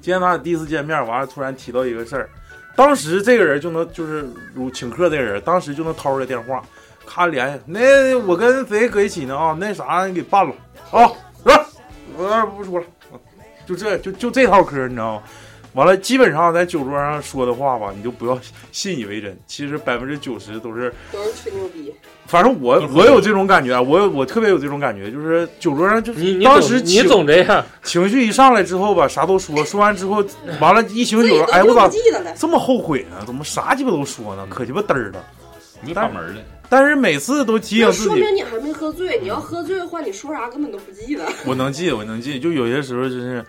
[0.00, 2.28] 今天咱俩第一次见面，完了突然提到一个事儿，
[2.74, 6.62] 当时这个人就能就是如请客这个人，当时就能掏出来电话，
[7.06, 9.36] 咔联系，那我跟谁搁一起呢？
[9.36, 10.52] 啊，那啥你给办了。
[10.90, 11.10] 啊，
[11.44, 11.64] 来，
[12.16, 12.86] 我不说了，
[13.66, 15.22] 就这就就这套嗑，你知道吗？
[15.78, 18.36] 完了，基本上在酒桌上说的话吧，你就不要
[18.72, 21.94] 信以为真，其实百分之九十都是都是吹牛逼。
[22.26, 30.16] 反正我我有这种感觉啊，我我特别有这种感觉，就是酒桌上就是你你当时总你总这样，情绪一上来之后吧，啥都说，说完之后，
[30.60, 33.22] 完了，一醒酒哎，我咋不记得了这么后悔呢？
[33.24, 34.44] 怎么啥鸡巴都说呢？
[34.50, 35.24] 可鸡巴嘚儿了，
[35.80, 36.42] 没把门了。
[36.70, 39.18] 但是每次都提醒自己，说明你还没喝醉。
[39.22, 41.24] 你要喝醉的话，你说啥根本都不记得。
[41.46, 43.42] 我能记，我能记，就有些时候就是，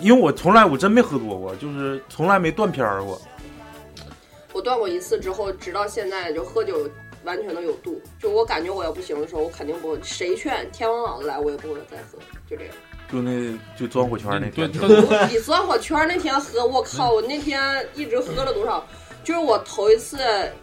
[0.00, 3.20] 因为我从来我真没喝多过，就是从来没断片儿过。
[4.52, 6.88] 我断过一次之后，直到现在就喝酒
[7.24, 8.00] 完全都有度。
[8.20, 9.98] 就我感觉我要不行的时候，我肯定不会。
[10.02, 12.18] 谁劝天王老子来，我也不会再喝，
[12.48, 12.74] 就这样。
[13.10, 14.68] 就那就钻火圈那天，
[15.30, 17.12] 你钻火圈那天喝，我靠！
[17.12, 18.84] 我那天一直喝了多少？
[19.22, 20.18] 就是我头一次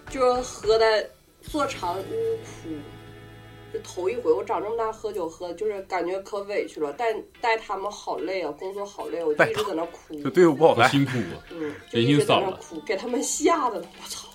[0.09, 1.05] 就是喝的
[1.41, 2.69] 坐长屋哭，
[3.73, 10.15] 就头一回我长这么大喝酒喝，就是感觉可委屈了，带带他们好累啊，工作好累，我就一直在那哭。
[10.23, 12.47] 就队伍不好带，辛苦啊，嗯，就人一直在心散了。
[12.49, 14.27] 那哭，给他们吓的，我操！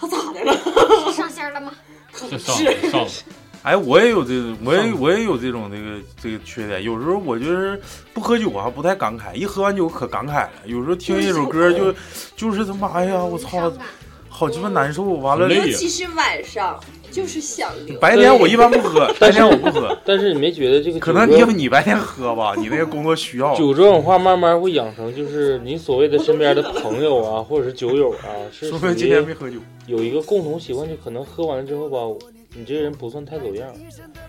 [0.00, 0.54] 他咋的了？
[1.12, 1.72] 上线了吗？
[2.12, 2.90] 可能上是。
[2.90, 3.08] 上了，
[3.64, 6.82] 哎，我也有这种，我也我也有这种这个这个缺点。
[6.82, 7.80] 有时候我就是
[8.14, 10.52] 不喝酒啊，不太感慨；一喝完酒可感慨了。
[10.66, 11.92] 有时候听一首歌就
[12.36, 13.72] 就是他妈哎呀，我操，
[14.28, 15.02] 好鸡巴难受。
[15.02, 16.80] 完了，尤其是晚上，
[17.10, 17.98] 就是想溜。
[17.98, 19.96] 白天我一般不喝，白但是天我不喝。
[20.04, 23.54] 但是你没觉得这个可能因为你你白天喝吧，你那个工作需要。
[23.54, 29.58] 酒这种话慢慢会养成，就是你所谓的身边的朋友啊，或者是酒友啊， 是说明今天没喝酒。
[29.86, 31.98] 有一个共同习惯，就可能喝完了之后吧，
[32.56, 33.68] 你这个人不算太走样。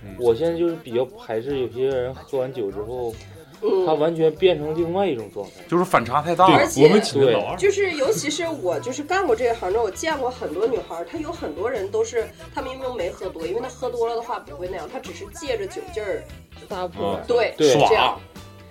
[0.04, 3.14] 嗯我现在就是比较排斥有些人喝完酒之后，
[3.62, 16.24] 嗯他完全变成另外一种状态，就是反差太大了而且对，就是尤其是我，就是干过这一行之后，我见过很多女孩儿，她有很多人都是她明明没喝多，因为她喝多了的话不会那样，她只是借着酒劲儿
[16.70, 17.20] 撒泼。
[17.28, 18.18] 对，对是这样，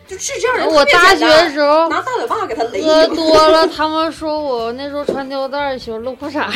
[0.06, 0.66] 就是这样人。
[0.66, 6.50] 我大学的时候拿大嘴巴给他勒喝多了，他们说我那时候穿吊带儿喜欢露裤衩。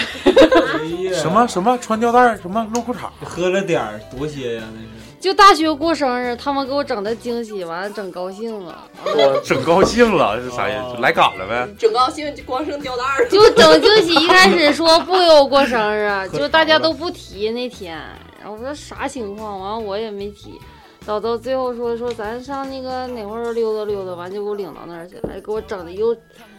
[1.15, 5.02] 什么什么穿吊带儿，什么露裤衩，喝了点儿多些呀，那是。
[5.23, 11.01] 就大学过生日，他们给我整的惊喜，完了整高兴了，我整高兴了，是啥意思？
[11.01, 11.69] 来赶了呗？
[11.79, 14.15] 整高兴就光剩吊带儿了，就整惊喜。
[14.15, 17.97] 一开始说不给我过生日， 就大家都不提那天，
[18.41, 20.59] 然后我说啥情况，完了我也没提。
[21.07, 26.17] 到到最后说说咱上那个哪块儿溜达溜达，完就给我领到那儿去了，还给我整的又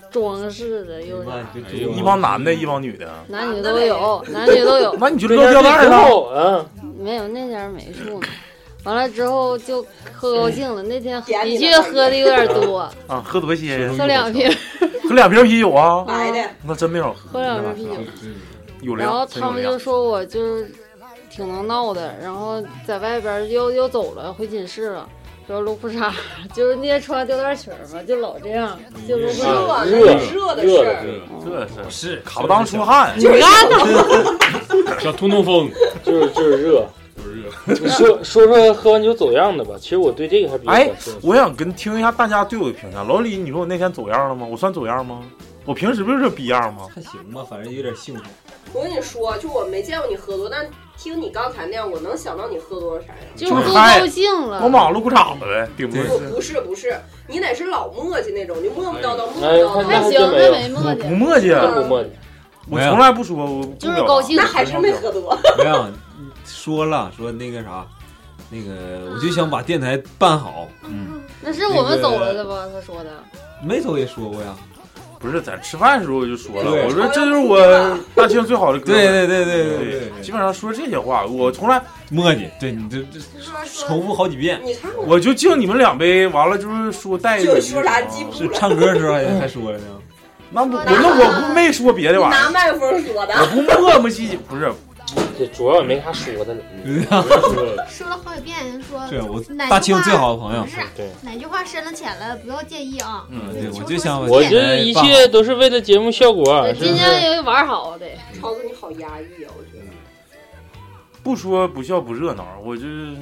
[0.10, 1.32] 装饰的又啥，
[1.94, 4.96] 一帮男的，一帮女的，男女都有，男女都有。
[5.02, 6.66] 那你就撂吊带儿了？
[6.98, 8.28] 没有，那家没数呢。
[8.84, 13.88] 完了之后就喝高兴了，那天的确喝的有点多，啊，喝多些？
[13.98, 14.50] 喝两瓶，
[15.08, 16.04] 喝两瓶啤酒啊？
[16.08, 17.30] 白的，那真没少喝。
[17.34, 18.02] 喝两瓶啤酒。
[18.82, 18.96] 有。
[18.96, 20.70] 然后他们就说我就是
[21.30, 25.08] 挺能闹的，然后在外边又又走了，回寝室了。
[25.46, 26.10] 说露裤衩，
[26.56, 29.84] 就是那天穿吊带裙嘛，就老这样，就露裤衩。
[29.84, 33.14] 热热的事儿，这是是卡不当出汗。
[33.20, 33.78] 你干呢？
[35.02, 35.70] 想通通风，
[36.02, 36.86] 就是就是热。
[37.16, 37.50] 就是热。
[37.90, 43.04] 说说说喝完酒走样的吧，其实我对这个还比较哎感兴趣。，我想跟听一下大家对我的评价。
[43.04, 44.46] 老李，你说我那天走样了吗？
[44.50, 45.22] 我算走样吗？
[45.66, 46.88] 我平时不就是这逼样吗？
[46.94, 48.24] 还行吧，反正有点兴奋。
[48.74, 53.18] 我跟你说，就我没见过你喝多，但听你刚才那样，我能想到你喝多了啥样。
[53.36, 54.60] 就是喝高兴了。
[54.60, 59.88] 光马路裤衩子呗，顶不不不是不是，你得是老磨叽那种，就磨磨叨叨磨哎磨叨叨。
[59.88, 61.08] 还行，那没磨叽不。
[61.16, 62.08] 磨叽，不磨叽。
[62.70, 65.38] 我从来不说，我就是高兴那还是没喝多。
[65.58, 65.86] 没有，
[66.46, 67.86] 说了说那个啥，
[68.50, 70.68] 那个我就想把电台办好。
[70.84, 72.66] 嗯，那是我们走了的吧？
[72.74, 73.12] 他说的。
[73.64, 74.56] 没走也说过呀。
[75.20, 79.08] 不是在吃饭的时候我就说了，我说这就是我大庆最好的哥们儿。
[79.08, 83.20] 对对对对对对对基本上说这些话，我从来磨叽，对你这这
[83.88, 84.62] 重复好几遍。
[85.08, 88.50] 我就敬你们两杯，完了就是说带一就说啥记不是。
[88.50, 89.86] 唱歌的时候还还说了呢。
[90.52, 93.34] 那不我那我不没说别的玩意儿，拿麦克风说的。
[93.34, 94.70] 我不磨磨唧唧，不是
[95.38, 96.62] 这主要也没啥说的了。
[97.90, 103.26] 说了好几遍，说对我大庆话最好的朋友不是对哪句话深了浅了，不要介意啊。
[103.30, 106.94] 嗯，对，我就想把我这一切都是为了节目效果，今是？
[106.96, 108.06] 天也玩好的，
[108.40, 109.84] 超子你好压抑啊，我觉得。
[111.24, 113.16] 不说不笑不热闹，我就是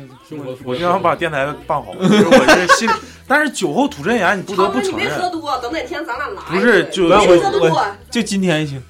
[0.66, 2.90] 我就想把电台办好，就是我这心，
[3.28, 6.42] 但是酒后吐真言，你不得不承认，别喝多，等哪天咱俩来。
[6.48, 7.86] 不是就别我喝多我。
[8.10, 8.82] 就今天行。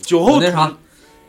[0.00, 0.72] 酒后那啥，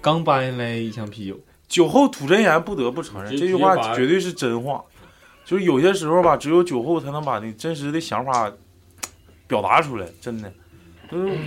[0.03, 1.39] 刚搬进来一箱啤酒。
[1.69, 4.83] 酒后吐真言，不得不承认，这句话绝对是真话。
[5.45, 8.51] 就是有些时候吧，只有酒后才能把你真实的想法
[9.47, 10.51] 表达出来，真的。
[11.09, 11.37] 就是，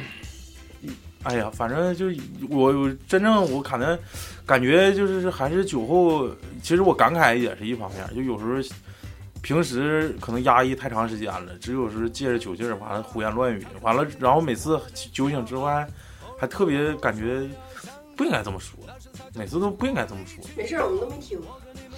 [1.23, 2.17] 哎呀，反正就是
[2.51, 3.99] 我我真正我可能
[4.45, 6.29] 感觉就是还是酒后，
[6.63, 8.77] 其实我感慨也是一方面，就有时候
[9.43, 14.81] 平时可能压抑太长时间了，只有时候借着酒劲儿，完了胡言乱语，完了，然后每次
[15.13, 15.89] 酒醒之后还
[16.39, 17.49] 还特别感觉
[18.17, 18.79] 不应该这么说，
[19.35, 20.43] 每次都不应该这么说。
[20.57, 21.39] 没事儿，我们都没听。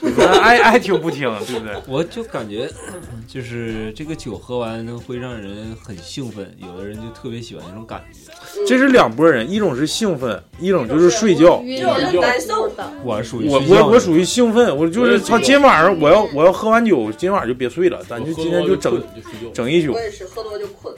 [0.41, 1.83] 爱爱听不听，对不对？
[1.89, 2.71] 我就感觉，
[3.27, 8.33] 就是这个酒喝完呢，会让人很兴奋，有的人就特别喜欢那种感觉。
[8.67, 11.61] 这是两拨人，一种是兴奋，一种就是睡觉。
[11.63, 12.93] 晕这种是难受的。
[13.05, 19.03] 我属于我我我属于兴奋，我就是操，今晚上我要我要喝完酒，今晚就别睡了，咱就今天就整
[19.43, 19.51] 就。
[19.51, 20.01] 整一宿我。
[20.01, 20.95] 也是喝多就困，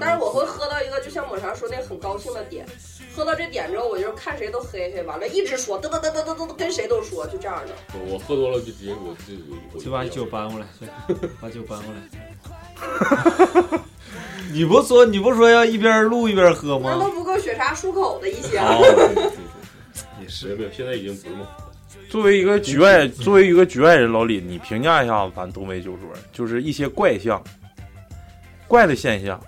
[0.00, 2.66] 但是我会喝到一个就像抹茶说那个很高兴的点，
[3.14, 7.74] 喝到这点之后，我就是看谁都嘿嘿，完了一直说，嘚嘚嘚嘚嘚嘚，跟谁都说，就这样的。
[8.06, 9.44] 我喝多了就直接我自己
[9.74, 10.66] 我就把酒搬过来，
[11.40, 12.00] 把酒搬过来。
[14.52, 16.96] 你不说你不说要一边录一边喝吗？
[16.98, 18.66] 那都不够雪茶漱口的一箱。
[18.66, 19.32] 哦，对对对，
[20.22, 21.46] 也是没有，现在已经不是梦。
[22.08, 27.40] 作为一个局外，作为一个局外人，老李，你评价一下咱东北酒桌，就是一些怪象、
[28.66, 29.40] 怪的现象。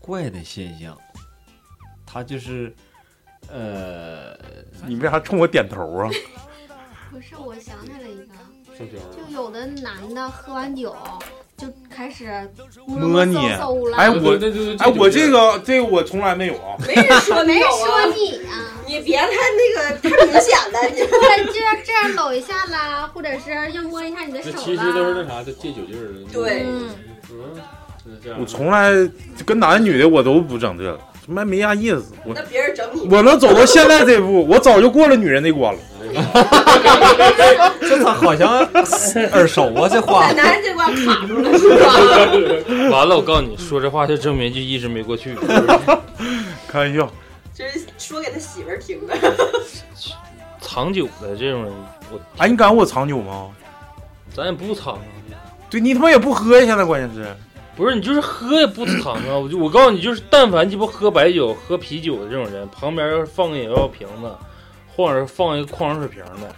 [0.00, 0.96] 怪的现象，
[2.10, 2.74] 他就是，
[3.52, 4.34] 呃，
[4.86, 6.08] 你为啥冲我点头啊？
[7.10, 10.96] 不是，我想起来一个，就有的男的喝完酒
[11.54, 12.50] 就开始
[12.86, 13.36] 摸你。
[13.96, 16.76] 哎，我对对对哎，我这个这个我从来没有啊。
[16.86, 20.96] 没人说没人说你啊，你别太那个太明显了， 你
[21.52, 26.24] 这样这样搂一下啦，或者是要摸一下你的手其实都是那啥，就借酒劲儿的。
[26.32, 26.66] 对
[28.38, 28.92] 我从来
[29.44, 32.06] 跟男的女的我都不整这个，他妈没啥意思。
[32.24, 35.80] 我那别人整你，我能走到现在这步，我早就过了女人那关了。
[37.80, 38.60] 这咋好像
[39.32, 39.86] 耳熟啊？
[39.86, 42.88] 这话在男人这关卡住了是吧？
[42.90, 45.36] 完了，我告诉你说这话就证明就一直没过去。
[46.66, 47.12] 开玩笑，
[47.54, 49.14] 这是说给他媳妇儿听的。
[50.62, 51.72] 藏酒的这种人，
[52.10, 53.48] 我哎，你敢我藏酒吗？
[54.34, 55.00] 咱也不藏啊。
[55.68, 56.64] 对你他妈也不喝呀！
[56.64, 57.36] 现在关键是，
[57.78, 59.38] 不是你就是喝也不疼啊！
[59.40, 64.28] 我就我告诉你，就是但凡鸡巴喝白酒、喝啤酒的这种人，旁边要是放个饮料瓶子，
[64.96, 66.52] 或者是放一个矿泉水瓶的，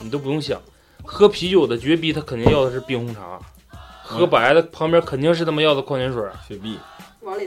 [0.00, 0.60] 你都不用想。
[1.04, 3.38] 喝啤酒的绝逼他肯定要的是冰红茶，
[4.02, 6.76] 喝白的旁边肯定是他妈要的矿泉水、雪碧，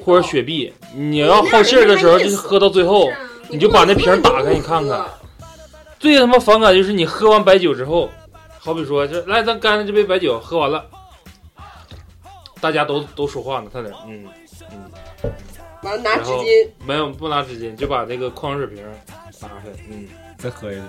[0.06, 0.74] 或者雪碧。
[0.96, 3.10] 你要好信儿的时候，就是喝到最后，
[3.50, 5.06] 你就把那瓶打开，你看看。
[6.00, 8.10] 最他妈反感就是你喝完白酒之后，
[8.58, 10.84] 好比说，就来咱干了这杯白酒，喝完了，
[12.62, 14.26] 大家都都说话呢，他得嗯
[14.72, 14.92] 嗯，
[15.82, 18.86] 完了拿纸巾，没有不拿纸巾，就把那个矿泉水瓶
[19.42, 20.08] 拿开，嗯
[20.38, 20.84] 再喝一个，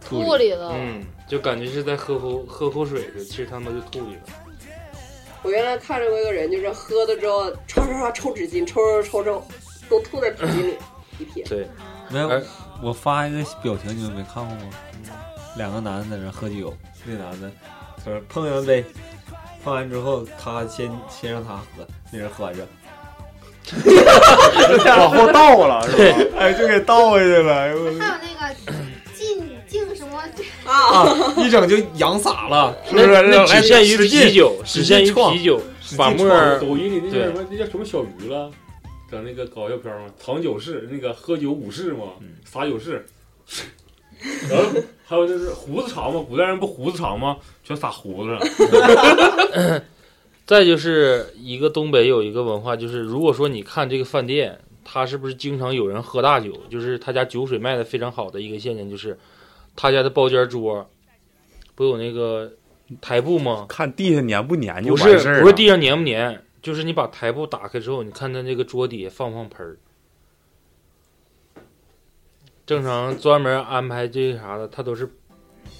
[0.00, 0.72] 吐里了。
[0.74, 4.22] 嗯，就感觉是在喝口喝口水似的，其实他妈就吐里了。
[5.42, 9.44] 我原来看着过一个人，就是喝了之后唰唰唰抽纸巾，抽抽抽抽，
[9.88, 10.74] 都吐在纸巾里
[11.18, 11.44] 一撇。
[11.48, 11.68] 对，
[12.10, 12.42] 没有哎，
[12.82, 14.62] 我发一个表情，你们没看过吗？
[15.56, 16.74] 两个男的在那喝酒，
[17.04, 17.50] 那男的
[18.04, 18.84] 说碰一杯，
[19.68, 22.66] 碰完之后他先先让他喝，那人喝完这，
[24.96, 26.18] 往后倒了是吧？
[26.38, 28.54] 哎，就给倒下去了，还有那个
[29.14, 30.18] 进进什么？
[30.64, 33.22] 啊，一整就洋洒了，是不是？
[33.22, 35.60] 那只限于啤酒，只限于啤酒，
[35.98, 37.46] 把沫儿抖音里那对叫什么？
[37.50, 38.50] 那叫什么小鱼了？
[39.10, 42.12] 整那个搞笑片嘛，藏酒式，那个喝酒武士嘛，
[42.46, 43.04] 撒酒式。
[44.48, 44.64] 然后
[45.08, 47.38] 还有就是胡子长嘛，古代人不胡子长吗？
[47.64, 49.82] 全撒胡子上。
[50.44, 59.18] 再就是一个东北有一个文化，就是如果说你看这个饭店，他是不是经常有人喝大酒，就是他家酒水卖的非常好的一个现象，就是
[59.74, 60.86] 他家的包间桌
[61.74, 62.52] 不有那个
[63.00, 63.64] 台布吗？
[63.66, 69.78] 看地上粘不粘就不完事儿不是地上粘不粘，就是你把台布打开之后，你看他那个桌底下放不放盆儿。
[72.68, 75.08] 正常专门安排这个啥的，他都是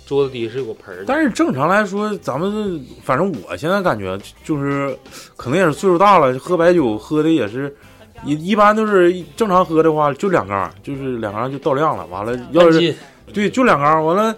[0.06, 1.04] 桌子底下是有个盆儿的。
[1.06, 4.96] 但是正常来说，咱们反正我现在感觉就是，
[5.36, 7.76] 可能也是岁数大了，喝白酒喝的也是，
[8.24, 12.06] 一一般都是正常喝的话就两缸，就是两缸就到量了。
[12.06, 12.94] 完了， 要是
[13.34, 14.34] 对就两缸，完了，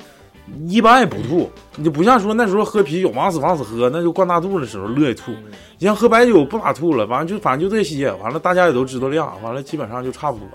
[0.67, 1.49] 一般也不吐。
[1.77, 5.31] 你就不像说那时候喝啤酒往死往死喝，那就灌大肚的时候乐意吐。
[5.79, 10.49] 你像喝白酒不咋吐了，完了就反正就这些，完了大家也都知道量，完了基本上就差不多。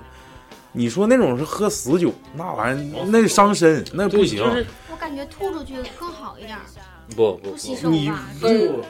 [0.75, 4.39] 你说那种是喝死酒，那玩意儿那伤身，那不行。
[4.39, 6.61] 就是我感觉吐出去更好一点儿，
[7.15, 8.25] 不不不吸收你吧？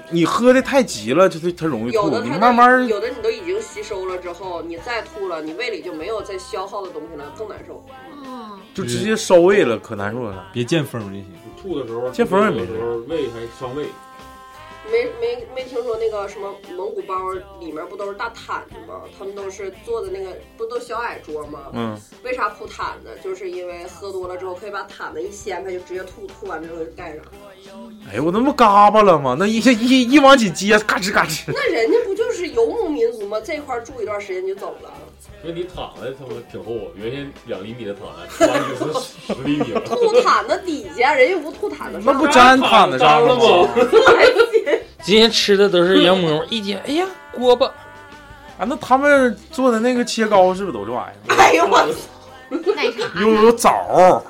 [0.10, 2.10] 你喝的太急了，就是它容易吐。
[2.10, 7.86] 你有的慢慢有的你都已经吸收了之后，你再吐了，你胃里就没有再消耗的东西了，更难受。
[8.26, 10.48] 嗯，就直接烧胃了，可难受了。
[10.52, 11.26] 别见风就行。
[11.62, 13.86] 吐的时候，见风也没有的时候胃还伤胃。
[14.92, 17.16] 没没没听说那个什么蒙古包
[17.60, 19.02] 里面不都是大毯子吗？
[19.18, 21.72] 他们都是坐的那个不都小矮桌吗？
[21.74, 23.18] 嗯，为啥铺毯子？
[23.24, 27.24] 就是因为喝多了之后可以把毯子一掀开就直接吐，吐完之后就盖上。
[28.10, 29.36] 哎呦，我那不嘎巴了吗？
[29.40, 31.44] 那一一一往起接，嘎吱嘎吱。
[31.54, 33.40] 那人家不就是游牧民族吗？
[33.44, 34.92] 这块儿住一段时间就走了。
[35.44, 39.82] 那你毯子他妈挺厚，原先两厘米的毯子，完你是十厘米了。
[39.86, 42.14] 吐毯子底下，人家不吐毯子上。
[42.14, 43.70] 那不粘毯子上了吗？
[45.04, 47.68] 今天吃的都是羊馍， 一煎，哎呀，锅巴。
[48.58, 51.36] 啊，那他们做的那个切糕是不是都这玩意儿？
[51.36, 51.96] 哎呦我，操
[53.20, 54.22] 又有枣儿、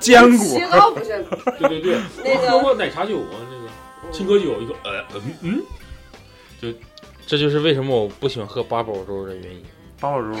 [0.00, 1.24] 坚果切糕不是
[1.60, 3.38] 对对对，那个喝过奶茶酒啊？
[3.50, 5.62] 那个青稞酒，一个呃嗯嗯，
[6.60, 6.68] 就
[7.24, 9.62] 这就是为什么我不喜欢喝八宝粥的原因。
[10.00, 10.32] 八宝粥，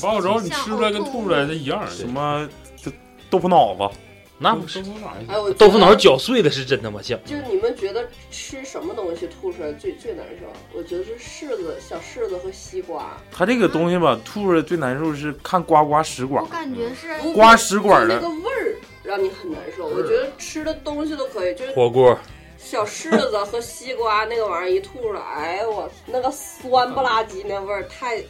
[0.00, 1.84] 八宝粥你吃出来跟吐出来的一样。
[1.90, 2.92] 什么就
[3.28, 3.96] 豆腐脑子，
[4.42, 4.82] 那不是
[5.28, 7.18] 哎豆腐脑搅碎了是真他妈香。
[7.26, 10.46] 就你们觉得吃什么东西吐出来最最难受？
[10.72, 13.18] 我觉得是柿子、小柿子和西瓜。
[13.30, 19.86] 它这个东西吧，吐出来最难受是看刮刮食管我，感觉是刮食管的那个味儿让你很难受。
[19.86, 22.18] 我觉得吃的东西都可以，就是火锅，
[22.56, 28.22] 小柿子和西瓜那个玩意儿一吐出来，哎呦我那个酸不拉几那味儿太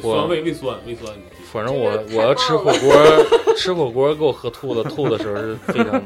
[0.00, 1.12] 酸胃胃酸胃酸。
[1.52, 6.02] 反正我我要吃火锅，吃火锅给我喝吐了，吐的时候是非常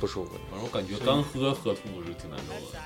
[0.00, 0.40] 不舒服的。
[0.50, 2.78] 反正我感觉干喝喝吐是挺难受的。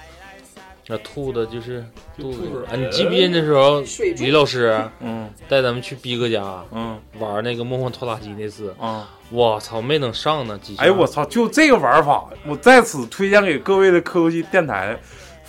[0.87, 1.85] 那吐的就是
[2.19, 2.75] 肚子吐水啊！
[2.75, 3.81] 你记不记得那时候
[4.17, 14.99] 李老师 嗯带咱们去逼哥家嗯玩那个梦幻拖拉机那次，啊，我操，没等上呢，几下哎我操，就这个玩法，我在此推荐给各位的科技电台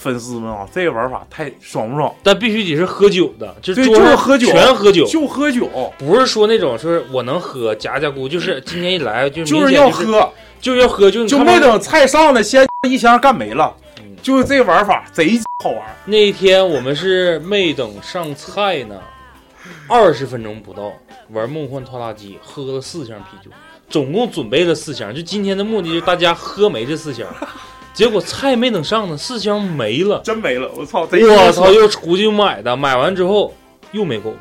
[0.02, 2.12] 粉丝们啊，这个玩法太爽不爽？
[2.24, 15.84] 但必须得是喝酒的，就是，桌上就是喝酒，全喝酒，就喝酒，不是说那种是我能喝加加咕，就是 今天一来就就是要喝，就是要喝，就就没等菜上呢，先 一箱干没了嗯，就是这玩法贼好玩。
[16.06, 19.00] 那一天我们是没等上菜呢，
[19.88, 20.92] 二十分钟不到，
[21.30, 23.52] 玩梦幻拖拉机，喝了四箱啤酒，
[23.88, 25.14] 总共准备了四箱。
[25.14, 27.28] 就今天的目的就是大家喝没这四箱，
[27.94, 30.22] 结果菜没等上呢，四箱没了。
[30.24, 31.06] 真没了，我操！
[31.06, 31.70] 贼我操！
[31.72, 33.54] 又出去买的，买完之后
[33.92, 34.34] 又没够，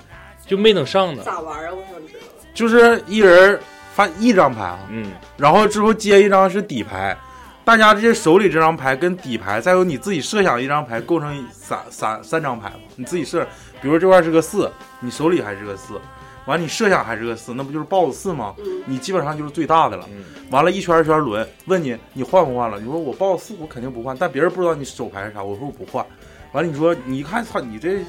[0.47, 1.23] 就没等上呢。
[1.25, 1.71] 咋玩啊？
[1.73, 2.21] 我想知道。
[2.55, 3.59] 就是一人
[3.95, 7.17] 发一张牌啊，嗯，然后之后接一张是底牌，
[7.65, 12.81] 大家这些手里这张牌跟底牌，再有你自己设想一张牌，构成三三三张牌嘛。
[12.97, 13.47] 你自己设，
[13.83, 14.71] 比如这块是个四，
[15.01, 16.01] 你手里还是个四，
[16.47, 18.55] 完你设想还是个四，那不就是 BOSS 四吗？
[18.59, 20.07] 嗯，你基本上就是最大的了。
[20.11, 22.81] 嗯完了，一圈一圈轮，问你你换不换了？
[22.81, 26.05] 你说我 BOSS 四我肯定不换，但别人不知道你手牌是啥，我说我不换。
[26.53, 28.01] 完了你说你一看操你这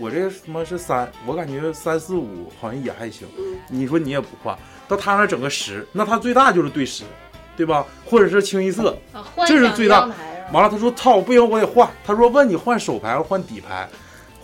[0.00, 3.28] 我这他妈是三，我感觉三四五好像也还行。
[3.38, 4.56] 嗯你说你也不换，
[4.88, 7.04] 到他那整个十，那他最大就是对十，
[7.56, 7.84] 对吧？
[8.06, 8.96] 或者是清一色。
[9.12, 10.08] 啊，这是最大
[10.52, 11.86] 完了，他说操，不行，我得换。
[12.06, 13.86] 他说问你换手牌还是换底牌？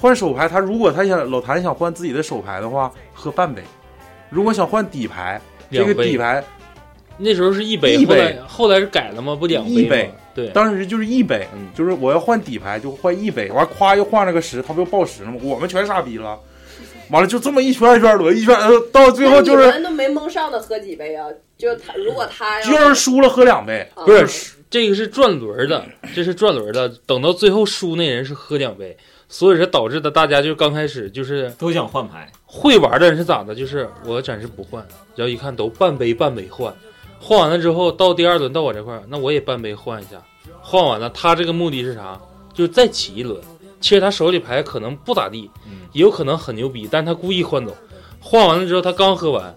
[0.01, 3.63] 换手牌，他如果他想老谭想换自己的手牌的话，喝半杯；
[4.31, 5.41] 如果想换底牌，
[5.73, 6.43] 这个底牌
[7.17, 9.35] 那时候是一杯，一杯后来后来是改了吗？
[9.35, 10.15] 不两一杯？
[10.33, 15.39] 对，当时就是一杯，嗯就是我要换底牌就换一杯，完夸又换了个十，他不就报十了吗？
[15.43, 16.39] 我们全傻逼了。
[17.11, 21.27] 完了就这么一圈一圈轮，一圈呃到最后就是那你们都没蒙上的喝几杯啊？
[21.57, 25.85] 就他如果他要就是输了喝两杯，啊不是这个是转轮的，
[26.15, 26.89] 这是转轮的。
[27.07, 28.97] 等到最后输那人是喝两杯，
[29.29, 33.55] 所以说导致的大家就刚开始就是都想换牌，会玩的人是咋的？
[33.55, 36.75] 就是我暂时不换，然后一看都半杯半杯换，
[37.21, 40.17] 换完了之后到第二轮到我这块儿，那我也半杯换一下，
[40.61, 42.19] 换完了他这个目的是啥？
[42.55, 43.39] 就是再起一轮。
[43.81, 45.49] 其实他手里牌可能不咋地，
[45.93, 47.77] 也有可能很牛逼，但他故意换走。
[48.19, 49.55] 换完了之后，他刚喝完，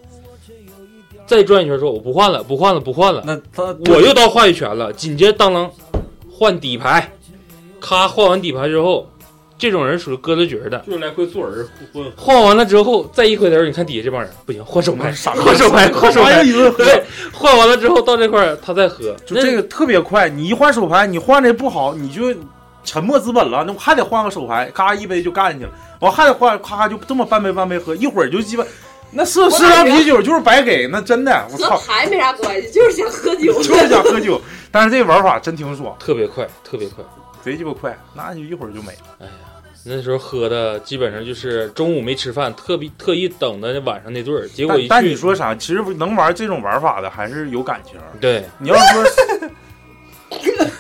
[1.26, 5.68] 再转一圈说：“我不换了，不换了，不换了。”那他我又到话语权了，紧接着当啷
[6.30, 7.12] 换底牌，
[7.80, 9.10] 咔换完底牌之后，
[9.62, 10.80] 这种人属于鸽子角的。
[10.88, 12.12] 就是来回坐人混。
[12.18, 20.28] 换完了之后，再一回头，你看底下这帮人不行，换手牌，傻 换手牌，换手牌对，换完了之后到这块儿他再喝，就这个特别快。
[20.28, 22.36] 你一换手牌，你换的不好，你就
[22.84, 28.66] 沉没资本了，那我还得换个手牌，咔一杯就干去了，我还得换，咔就这么半杯半杯喝，一会儿就鸡巴。
[29.14, 34.42] 那四四箱啤酒就是白给，那真的，我和操，牌没啥关系，就是想喝酒，就是想喝酒。
[34.72, 37.04] 但是这玩法真挺爽，特别快，特别快，
[37.44, 39.00] 贼鸡巴快，那就一会儿就没了。
[39.20, 39.32] 哎呀，
[39.84, 45.56] 那时候喝的基本上就是中午没吃饭，特别特意等的晚上那顿儿，结果一但但去你说啥？
[45.56, 48.00] 其实能玩这种玩法的还是有感情。
[48.20, 49.04] 对，你要说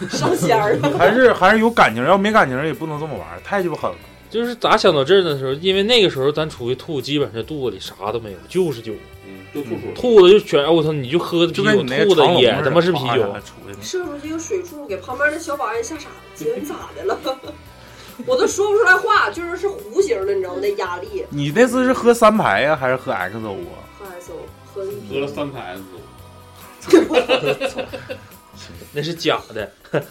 [0.10, 0.98] 上仙 儿 了。
[0.98, 3.98] 还是还是有感情，要没感情也不能这么玩，太鸡巴狠了。
[4.30, 8.94] 就是咋想到这儿的时候，因为那个时候咱出去吐，基本上肚子里啥都没有，就是酒，
[9.28, 9.92] 嗯，就吐水。
[9.94, 13.36] 吐的就全，我操，你就喝的啤酒，就跟你吐的也他妈是啤酒
[13.82, 17.18] 射出去一个水柱，给旁边的小保安吓傻了， 姐你咋的了？
[18.28, 20.60] 我都说不出来话，就是是弧形的，你知道吗？
[20.62, 21.26] 那压力。
[21.30, 23.78] 你那次是喝三排呀，还是喝 XO 啊？
[24.00, 24.34] 喝 XO，
[24.74, 25.76] 喝一喝了三排
[26.88, 27.86] XO，
[28.94, 29.72] 那是假的，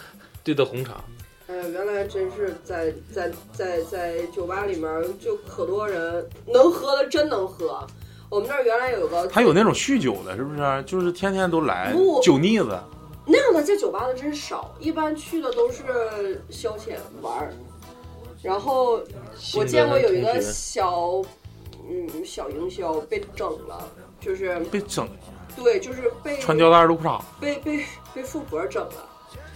[0.43, 1.03] 兑的红茶。
[1.47, 7.85] 哎呀，原来真是在在在在酒吧里面就可多人能喝的真能喝。
[8.29, 10.83] 我们那儿原来有个还有那种酗酒的，是不是？
[10.85, 11.93] 就是天天都来
[12.23, 12.79] 酒腻子。
[13.25, 17.53] 那样的在酒吧的真少，一般去的都是消遣玩儿。
[18.41, 19.01] 然后
[19.55, 21.21] 我见过有一个小
[21.89, 23.87] 嗯小营销被整了，
[24.19, 25.11] 就是被整了
[25.55, 29.09] 对，就是被穿吊带露裤衩被被被富婆整了。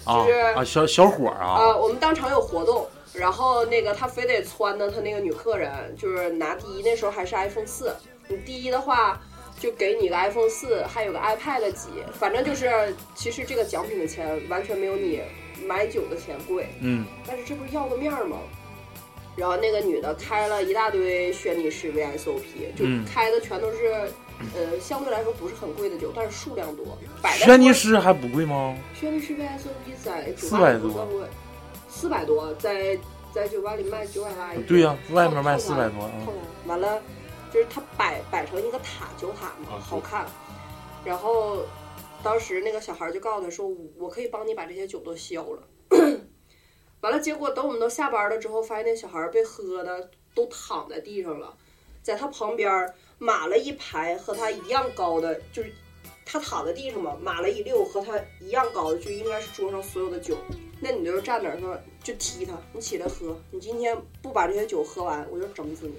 [0.04, 7.96] 啊就是啊，小小伙儿啊、啊，我们当场有活动，然后那个他非得撺掇他那个女客人，就是拿第一，那时候还是 iPhone 四，
[8.28, 9.20] 你第一的话
[9.60, 15.24] 就给你个 iPhone 四，还有个 iPad 几，反正就是其实这个奖品的钱完全没有你
[15.66, 18.38] 买酒的钱贵，嗯，但是这不是要个面儿吗？
[19.36, 24.10] 然后那个女的开了一大堆轩尼诗 VSOP，就嗯开的全都是，
[24.56, 26.98] 呃，相对来说不是很贵的酒，但是数量多。
[27.22, 28.78] 摆在轩尼诗还不贵吗？
[28.94, 31.08] 轩尼诗 VSOP 在四百多
[31.90, 32.98] 四百多，在
[33.34, 34.54] 在酒吧里卖九百八。
[34.68, 36.34] 对呀外面卖套餐400多嗯
[36.68, 37.02] 完了，
[37.54, 40.26] 就是它摆摆成一个塔酒塔嘛，好看。
[41.04, 41.60] 然后
[42.24, 43.70] 当时那个小孩就告诉他说
[44.00, 45.64] ：“我可以帮你把这些酒都消了。”
[47.06, 51.53] 完了，结果等我们都下班了之后，发现那小孩被喝的都躺在地上了，
[52.01, 55.72] 在他旁边码了一排和他一样高的，就是
[56.26, 60.36] 他躺在地上嘛，码了一溜和他一样高的，就应该是桌上所有的酒。
[60.82, 65.95] 那女的就站那儿说，就踢他，你起来喝，你今天不把这些酒喝完，我就整死你。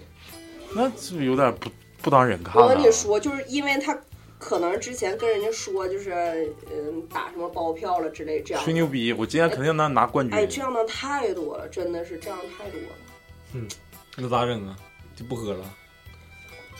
[0.74, 1.70] 那是有点不
[2.02, 2.68] 不当人看我？
[2.68, 3.96] 跟你说，就是因为他
[4.39, 6.12] 可能之前跟人家说，就是
[6.70, 8.62] 嗯打什么包票了之类这样。
[8.62, 10.37] 吹牛逼，我今天肯定能拿冠军。
[10.37, 12.89] 哎，这样的太多了，真的是这样太多了。
[13.55, 13.66] 嗯，
[14.16, 14.76] 那咋整啊？
[15.14, 15.64] 就不喝了？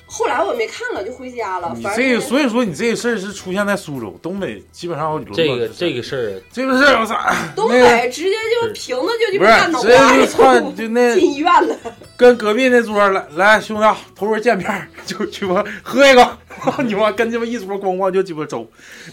[0.09, 1.73] 后来我没看了，就回家了。
[1.77, 7.19] 你反正这个，所以说你这个事儿是出现在苏州、东北，基本上有这个这个事儿，这个事儿我操，
[7.57, 8.31] 东北直接
[8.63, 11.77] 就瓶子就鸡不巴干脑是，瓜里这就窜，就那进医院了。
[12.17, 16.39] 跟隔壁那桌儿来来，兄弟啊，头回见面儿就鸡巴喝一个，
[16.85, 18.65] 你妈跟鸡巴一桌咣咣就鸡巴走。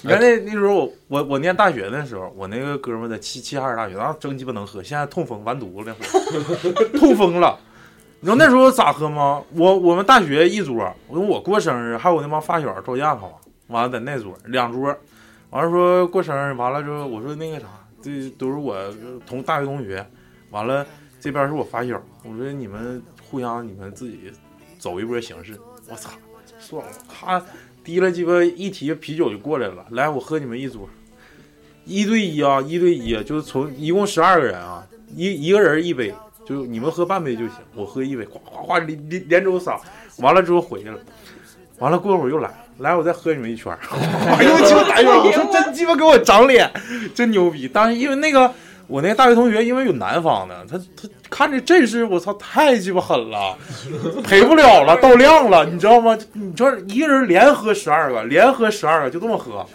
[0.03, 5.95] 你看那那时候我我我念大学的时候，我那个哥们在齐齐哈尔大学，那真鸡巴能喝，现在痛风完犊子了，
[6.99, 7.59] 痛风了。
[8.23, 9.43] 你知道那时候咋喝吗？
[9.53, 14.95] 我我们大学一桌，我我过生日，还有我那帮发小照样好，完了在那桌两桌，
[15.49, 17.65] 完了说过生日，完了之后我说那个啥，
[18.01, 18.77] 这都是我
[19.27, 20.07] 同大学同学，
[20.51, 20.87] 完了
[21.19, 24.31] 这边是我发小，我说你们互相你们自己
[24.79, 25.59] 走一波形式，
[25.89, 26.11] 我操，
[26.57, 27.43] 算了，他
[27.83, 30.87] 提了鸡巴一提啤酒就过来了，来我喝你们一桌，
[31.83, 36.15] 一对一啊，一对一，就是从一共十二个人啊，一一个人一杯。
[36.45, 39.79] 就你们喝半杯就行，我喝一杯，哗哗哗连连连轴撒，
[40.17, 40.97] 完了之后回去了，
[41.79, 43.79] 完了过会儿又来，来我再喝你们一圈儿，
[44.43, 46.69] 又鸡巴打一圈儿，我说真鸡巴给我长脸，
[47.15, 47.67] 真牛逼！
[47.67, 48.51] 当时因为那个
[48.87, 53.57] 我那个大学同学，因为有南方的，他他看这阵势，我操，太鸡巴狠了，
[54.23, 56.17] 赔不了了，到量了，你知道吗？
[56.33, 59.65] 你说一个人连喝十二个，连喝十二个，就这么喝。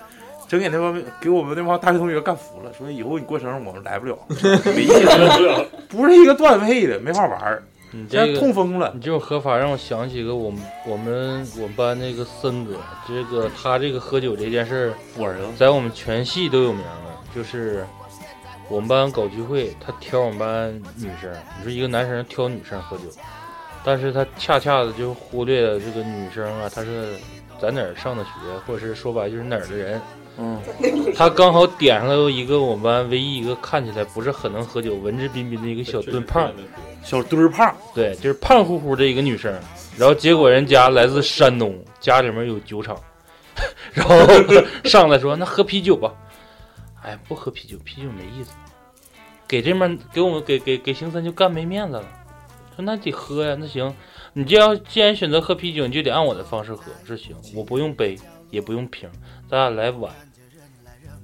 [0.49, 4.18] 真给那帮给我们那帮大学同学干服了，说以后你过生日我们来不了，
[4.74, 7.62] 没意思， 不是一个段位的，没法玩儿。
[7.90, 12.74] 你这个痛风了，你这种喝法让我想起个我们我们我们班那个森哥，
[13.07, 17.86] 这个他这个喝酒这件事儿，我儿子在我们全系都有名了，就是
[18.68, 23.05] 我们班搞聚会，他挑我们班女生，你说一个男生挑女生喝酒，
[23.82, 27.16] 但是他恰恰的就忽略了这个女生啊，她是
[27.59, 28.30] 在哪儿上的学，
[28.66, 29.99] 或者是说白就是哪儿的人。
[30.41, 30.62] 嗯，
[31.16, 36.53] 他刚好点上了一个我们班唯一一个看起来不是很能喝酒、文质彬彬的一个小墩胖，
[37.03, 39.53] 小墩胖，对，就是胖乎乎的一个女生。
[39.97, 42.97] 然后结果人家来自山东，家里面有酒厂，
[43.93, 44.16] 然后
[44.84, 46.14] 上来说那喝啤酒吧，
[47.03, 48.53] 哎，不喝啤酒，啤酒没意思，
[49.49, 52.05] 给这面给我们给给给邢三就干没面子了。
[52.76, 53.93] 说那得喝呀，那行，
[54.34, 56.93] 你就要既然选择喝啤酒，你就得按我的方式喝。
[57.05, 58.16] 说行，我不用杯，
[58.51, 59.11] 也不用瓶，
[59.51, 60.14] 咱俩来碗。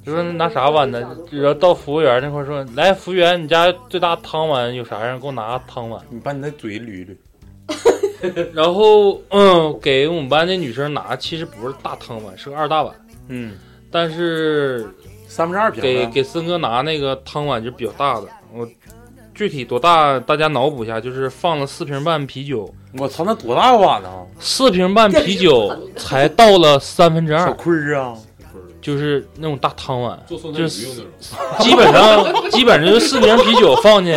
[0.05, 1.01] 就说拿啥碗呢？
[1.31, 5.19] 然后到服务员那块儿说，来，服务员，你家最大汤碗有啥样？
[5.19, 6.01] 给我拿个汤碗。
[6.11, 7.17] 你把你那嘴捋捋。
[8.53, 12.95] 然后，嗯，给我们班那女生拿，其实不是大汤碗，是个二大碗。
[13.29, 13.57] 嗯，
[13.91, 14.87] 但是
[15.27, 18.69] 三分之二瓶给给森哥拿那个汤碗就比较大的，我
[19.35, 22.73] 具体多大大家脑补一下，就是放了四瓶半啤酒。
[22.99, 24.09] 我操，那多大碗呢？
[24.39, 28.17] 四瓶半啤酒才倒了三分之二，小坤儿啊，
[28.85, 30.87] 就是那种大汤碗，就是。
[31.59, 34.15] 基本上基本上就四瓶啤酒放进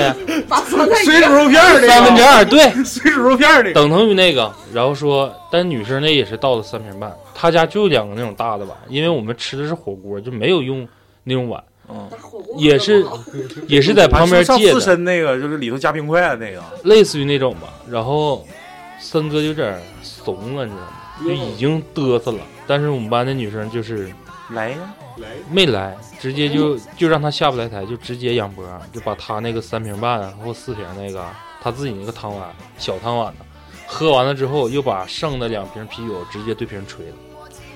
[1.05, 4.53] 水煮肉片儿那个三分之二，对，水煮肉片儿那个等同于那个。
[4.74, 10.86] 然后说，但女生那也是倒了三瓶半，她家就两个那种大的碗，因为我们吃的是火锅，就没有用
[11.24, 12.09] 那种碗，嗯，
[12.57, 13.05] 也是
[13.68, 16.61] 也是在旁边借的，身那个，就是里头加冰块的那个。
[16.84, 17.74] 类似于那种吧。
[17.89, 18.45] 然后
[18.99, 20.91] 森哥有点怂了，你知道吗？
[21.24, 24.11] 就已经嘚瑟了，但是我们班那女生就是
[24.51, 24.77] 来呀，
[25.17, 31.25] 来没来，直接就就让他下不来台，就直接仰脖，就把他那个三瓶半啊或四瓶那个
[31.61, 33.45] 他自己那个汤碗小汤碗呢，
[33.85, 37.13] 喝完了之后又把剩的两瓶啤酒直接对瓶吹了。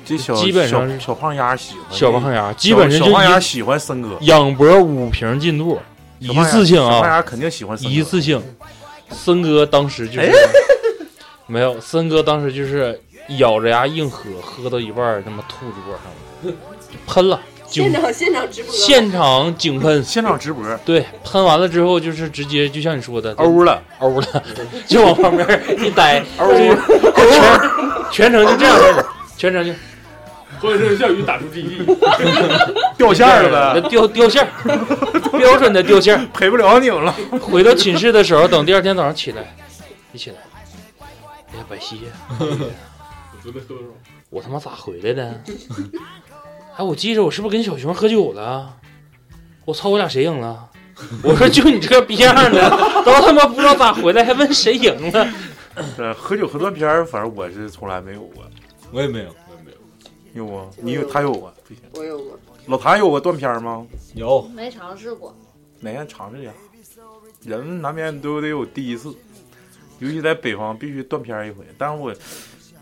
[0.05, 5.77] 这小基本上是小小胖丫喜欢小胖丫基本上就小胖丫喜欢森哥，仰脖五瓶进肚，
[6.19, 8.41] 一次性小胖丫啊，肯定喜欢一次性。
[9.09, 10.31] 森哥当时就是、哎
[11.47, 12.97] 没有，森哥当时就是
[13.39, 16.30] 咬着牙硬喝，喝到一半儿他妈吐桌上了，就
[17.07, 24.43] 喷了，井现场现场直播，现场井喷， 现场直播，对，喷完了之后就是直接就像你说的，欧了，欧了，
[24.87, 25.47] 就往旁边
[25.79, 26.77] 一待， 欧了
[28.11, 29.05] 全全程就这样式的，
[29.37, 29.73] 全程就。
[30.59, 31.83] 欢声笑语打出记忆，
[32.95, 34.47] 掉线了呗，掉掉线，
[35.31, 37.11] 标准的掉线儿，赔不了你们了。
[37.41, 39.55] 回到寝室的时候，等第二天早上起来，
[40.13, 40.35] 一起来，
[41.51, 42.01] 哎呀，百西，
[42.37, 42.45] 我
[43.41, 43.83] 昨天喝多少？
[44.29, 45.41] 我他妈咋回来的？
[46.75, 48.77] 哎，我记着我是不是跟小熊喝酒了？
[49.65, 50.69] 我操，我俩谁赢了？
[51.23, 52.69] 我说就你这个逼样的，
[53.03, 55.27] 都他妈不知道咋回来，还问谁赢了。
[55.97, 58.43] 呃，喝酒喝断片儿，反正我是从来没有过。
[58.91, 60.45] 我也没有，我也没有。
[60.45, 61.51] 有啊，你有他有啊？
[61.67, 61.83] 不行。
[61.95, 62.39] 我有过。
[62.67, 63.85] 老谭有过断片儿吗？
[64.15, 64.41] 有。
[64.55, 65.35] 没尝试过。
[65.79, 66.51] 哪天尝试一下？
[67.43, 69.15] 人难免都得有第一次，
[69.99, 71.65] 尤其在北方必须断片儿一回。
[71.77, 72.13] 但是我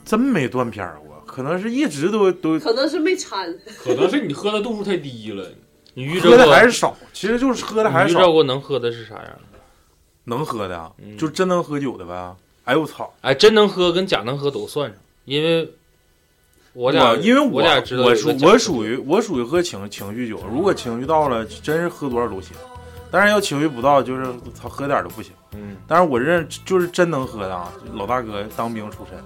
[0.03, 1.09] 真没断片儿过，
[1.40, 5.48] 可能是一直都都可能是没掺， 可能是你喝的度数太低了。
[5.94, 8.20] 你遇着喝的还是少，其实就是喝的还是少。
[8.20, 9.40] 遇到过能喝的是啥样？
[10.26, 12.36] 能喝的啊，就真能喝酒的呗。
[12.66, 13.14] 哎呦我操！
[13.22, 15.74] 哎，真能喝跟假能喝都算上，因为
[16.74, 22.52] 我俩因为我俩知道我属我属于我属于喝情情绪酒，如果情绪到了，真是喝多少都行。
[23.10, 24.28] 但是要情绪不到，就是
[24.61, 25.32] 他喝点都不行。
[25.53, 29.18] 嗯，但是我认就是真能喝的啊，老大哥当兵出身，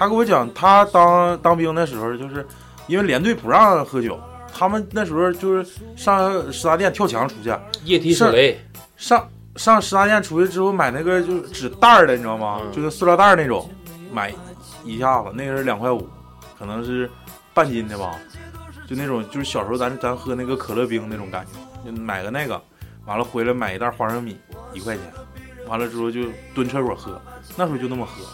[0.00, 2.46] 他跟我讲，他当当兵的时候，就是
[2.86, 4.18] 因为连队不让喝酒，
[4.50, 7.54] 他们那时候就是上食杂店跳墙出去，
[7.84, 8.58] 液体手雷，
[8.96, 12.62] 上上食杂店出去之后买那个就是纸袋儿的，你知道吗？
[12.62, 13.70] 嗯就是塑料袋儿那种，
[14.10, 14.32] 买
[14.82, 16.08] 一下子，那个是两块五，
[16.58, 17.10] 可能是
[17.52, 18.18] 半斤的吧，
[18.88, 21.44] 就那种就是小时候咱咱喝那个可乐冰那种感
[21.84, 22.58] 觉，就买个那个，
[23.04, 24.34] 完了回来买一袋花生米
[24.72, 25.04] 一块钱，
[25.68, 26.22] 完了之后就
[26.54, 27.20] 蹲厕所喝，
[27.54, 28.24] 那时候就那么喝，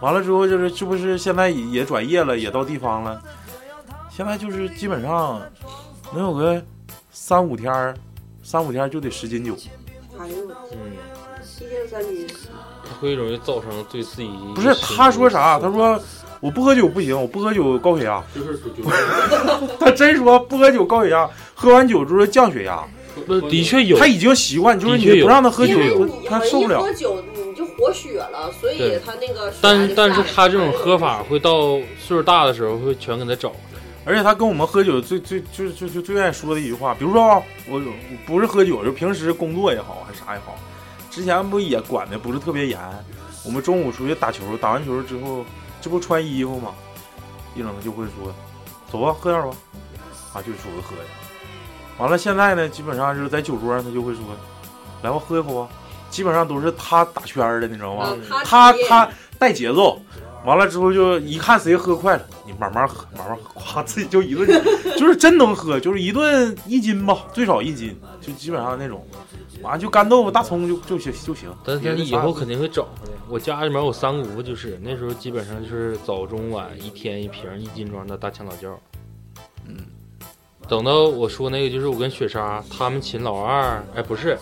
[0.00, 3.20] 完了之后就是这不是现在也也转业了，也到地方了，
[4.10, 5.40] 现在就是基本上
[6.14, 6.62] 能有个
[7.10, 7.94] 三五天儿，
[8.42, 9.56] 三五天就得十斤酒。
[10.18, 10.34] 哎呦，
[10.72, 10.78] 嗯，
[11.60, 12.26] 一天三斤，
[13.00, 15.58] 会容易造成对自己不是他说啥？
[15.58, 16.00] 他说
[16.40, 18.22] 我不喝酒不行，我不喝酒高血压。
[18.34, 18.70] 就是属
[19.80, 22.82] 他真说不喝酒高血压，喝完酒之后降血压。
[23.26, 25.74] 那，的确有，他已经习惯，就是你不让他喝酒
[26.28, 26.92] 他受不了一喝。
[26.92, 27.16] 酒
[27.76, 33.80] 活血了，所以他那个但但就下来是他这种喝法会到岁数大的时候会全给他找回来。
[34.04, 37.92] 而且他跟我们喝酒最最最最最最愿意说的一句话，比如说啊，我我
[38.24, 40.56] 不是喝酒，就平时工作也好还啥也好，
[41.10, 42.78] 之前不也管的不是特别严。
[43.44, 45.44] 我们中午出去打球，打完球之后，
[45.80, 46.72] 这不穿衣服吗？
[47.54, 48.32] 一冷就会说，
[48.90, 49.50] 走吧，喝点吧，
[50.34, 51.98] 啊，就出去喝去。
[51.98, 54.22] 完了，现在呢，基本上就是在酒桌上，他就会说，
[55.02, 55.68] 来吧，喝一口啊。
[56.16, 58.08] 基本上都是他打圈儿的，你知道吗？
[58.10, 60.00] 嗯他他他带节奏，
[60.46, 64.48] 完了之后就一看谁喝快了，你慢慢喝，慢慢喝，夸自己就一顿，
[64.96, 69.06] 就是真能喝，就是一顿一斤吧，最少一斤，就基本上那种，
[69.60, 71.54] 完了就干豆腐、大葱就就行就行。
[71.62, 73.12] 但是以后肯定会找回来。
[73.28, 78.74] 我家里面有三姑父，就是那时候基本上就是早中晚一天一瓶一斤装的大强老窖。
[79.68, 79.76] 嗯，
[80.66, 84.38] 等到我说那个，就是我跟雪莎他们寝老二，哎，不是，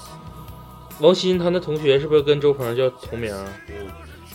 [1.01, 3.35] 王鑫他那同学是不是跟周鹏叫同名？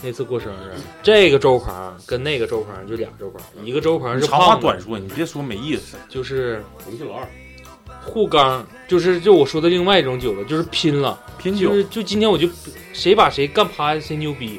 [0.02, 0.72] 那次过生日，
[1.02, 5.98] 这个周鹏跟那个周鹏就俩周鹏，一个周鹏是长话胖子短说，你别说没意思。
[6.08, 7.28] 就是同姓老二，
[8.02, 12.48] 护缸，就是就我说的另外一种酒了，就是拼了，拼酒就是就今天我就
[12.94, 14.58] 谁把谁干趴下谁牛逼。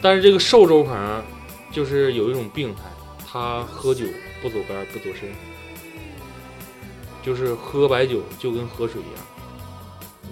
[0.00, 1.24] 但是这个瘦周鹏
[1.72, 2.82] 就是有一种病态，
[3.26, 4.04] 他喝酒
[4.40, 5.28] 不走肝不走肾，
[7.20, 9.25] 就是喝白酒就跟喝水一样，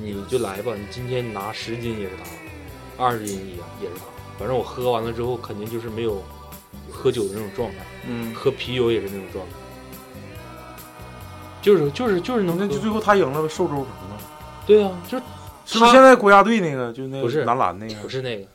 [0.01, 3.55] 你就来吧，你今天你拿十斤也是他，二十斤也
[3.87, 4.05] 也是他，
[4.39, 6.23] 反正我喝完了之后肯定就是没有
[6.91, 7.77] 喝酒的那种状态，
[8.09, 9.53] 嗯，喝啤酒也是那种状态。
[11.63, 14.19] 就是就是就是能喝那就最后他赢了呗，瘦周鹏嘛。
[14.67, 15.25] 对啊，就是
[15.65, 17.95] 是不是现在国家队那个，就那个不是男篮那个？
[18.03, 18.47] 不是那个，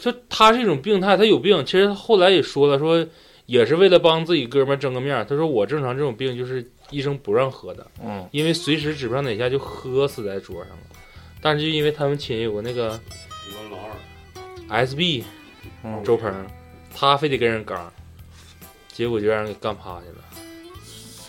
[0.00, 1.64] 就他是一种病态，他有病。
[1.66, 3.04] 其实他后来也说了，说
[3.46, 5.24] 也是为了帮自己哥们争个面儿。
[5.24, 10.82] 他说我正常这种病就是医生不让喝的，嗯，因为随时指不上哪下就喝死在桌上了。
[11.40, 13.00] 但是就因为他们寝有个那个
[13.50, 13.78] 有个老
[14.68, 15.24] 二，SB
[15.82, 16.32] 嗯周鹏，
[16.94, 17.92] 他非得跟人刚，
[18.92, 20.24] 结果就让人给干趴下了。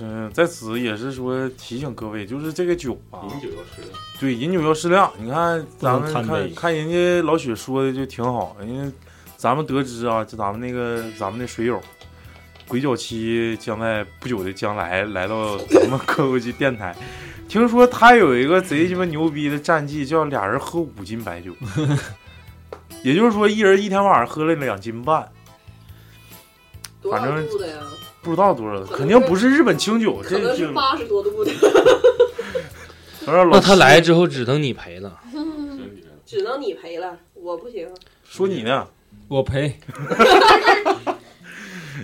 [0.01, 3.99] 嗯，在此也是说提醒各位，就是这个酒啊，饮酒要适量。
[4.19, 5.11] 对，饮酒要适量。
[5.19, 8.95] 你看咱们看看人家老许说的就挺好，人家
[9.37, 11.81] 咱们得知啊，就咱们那个咱们的水友，
[12.67, 16.95] 鬼脚七将在不久的将来来到咱们科国际电台。
[17.47, 21.51] 听说他有一个贼鸡巴牛逼的战绩，叫俩人喝五斤白酒，
[23.03, 25.29] 也就是说一人一天晚上喝了两斤半，
[27.01, 27.77] 多少反正度的呀？
[28.23, 31.51] 不知道多少，肯定不是日本清酒，可这是八十多度的，
[33.25, 35.19] 反正老那他来之后只能你赔了。
[36.25, 37.87] 只能你赔了，我不行。
[38.27, 38.87] 说你呢，
[39.27, 39.77] 我赔。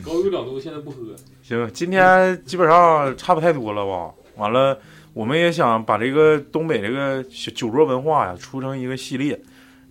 [0.10, 4.12] 高于两度现在不喝，行，今天基本上差不太多了吧？
[4.38, 4.76] 完了，
[5.14, 9.40] 我们也想把这个东北这个小酒桌文化呀出成一个系列，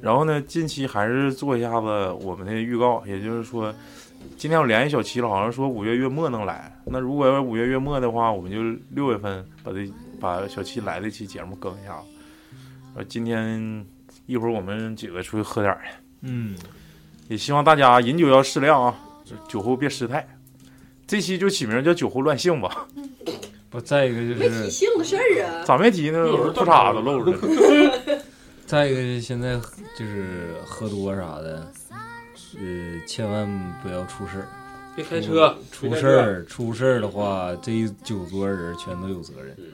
[0.01, 3.73] 然后呢，近期还是做一下子我们的预告，也就是说，
[4.37, 6.77] 今天我联系小七了，好像说五月月末能来。
[6.85, 8.59] 那如果要是五月月末的话，我们就
[8.91, 9.89] 六月份把这
[10.19, 12.07] 把小七来这期节目更一下子。
[12.97, 13.87] 呃，今天
[14.27, 15.91] 一会儿我们几个出去喝点儿去，
[16.23, 16.57] 嗯，
[17.29, 18.99] 也希望大家饮酒要适量啊，
[19.49, 20.27] 酒后别失态。
[21.07, 22.87] 这期就起名叫酒后乱性吧，
[23.71, 25.65] 不，再一个就没提是，性的事儿啊。
[25.65, 26.31] 咋没提呢？
[26.31, 28.19] 裤衩子露着呢。
[28.67, 29.59] 再一个是现在
[29.99, 31.73] 就是喝多啥的，
[32.59, 33.49] 呃，千万
[33.83, 34.49] 不要出事儿。
[34.95, 39.57] 别开车，出事儿出事儿的话，这一酒桌人全都有责任。
[39.57, 39.65] 嗯，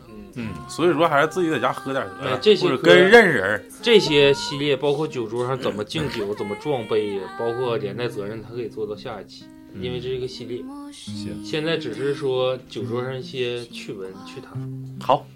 [0.69, 3.65] 所以说还是自己在家喝点得了，哎这些歌或者跟认识人。
[3.83, 9.45] 这些系列包括酒桌上怎么敬酒、怎么撞杯，包括连带责任，他可以做到下一期，
[9.81, 10.63] 因为这是一个系列。
[10.93, 14.53] 行，现在只是说酒桌上一些趣闻趣谈。
[15.01, 15.27] 好，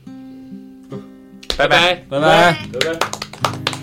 [1.57, 2.69] 拜拜拜拜。
[2.73, 2.99] 拜拜。
[3.63, 3.78] 在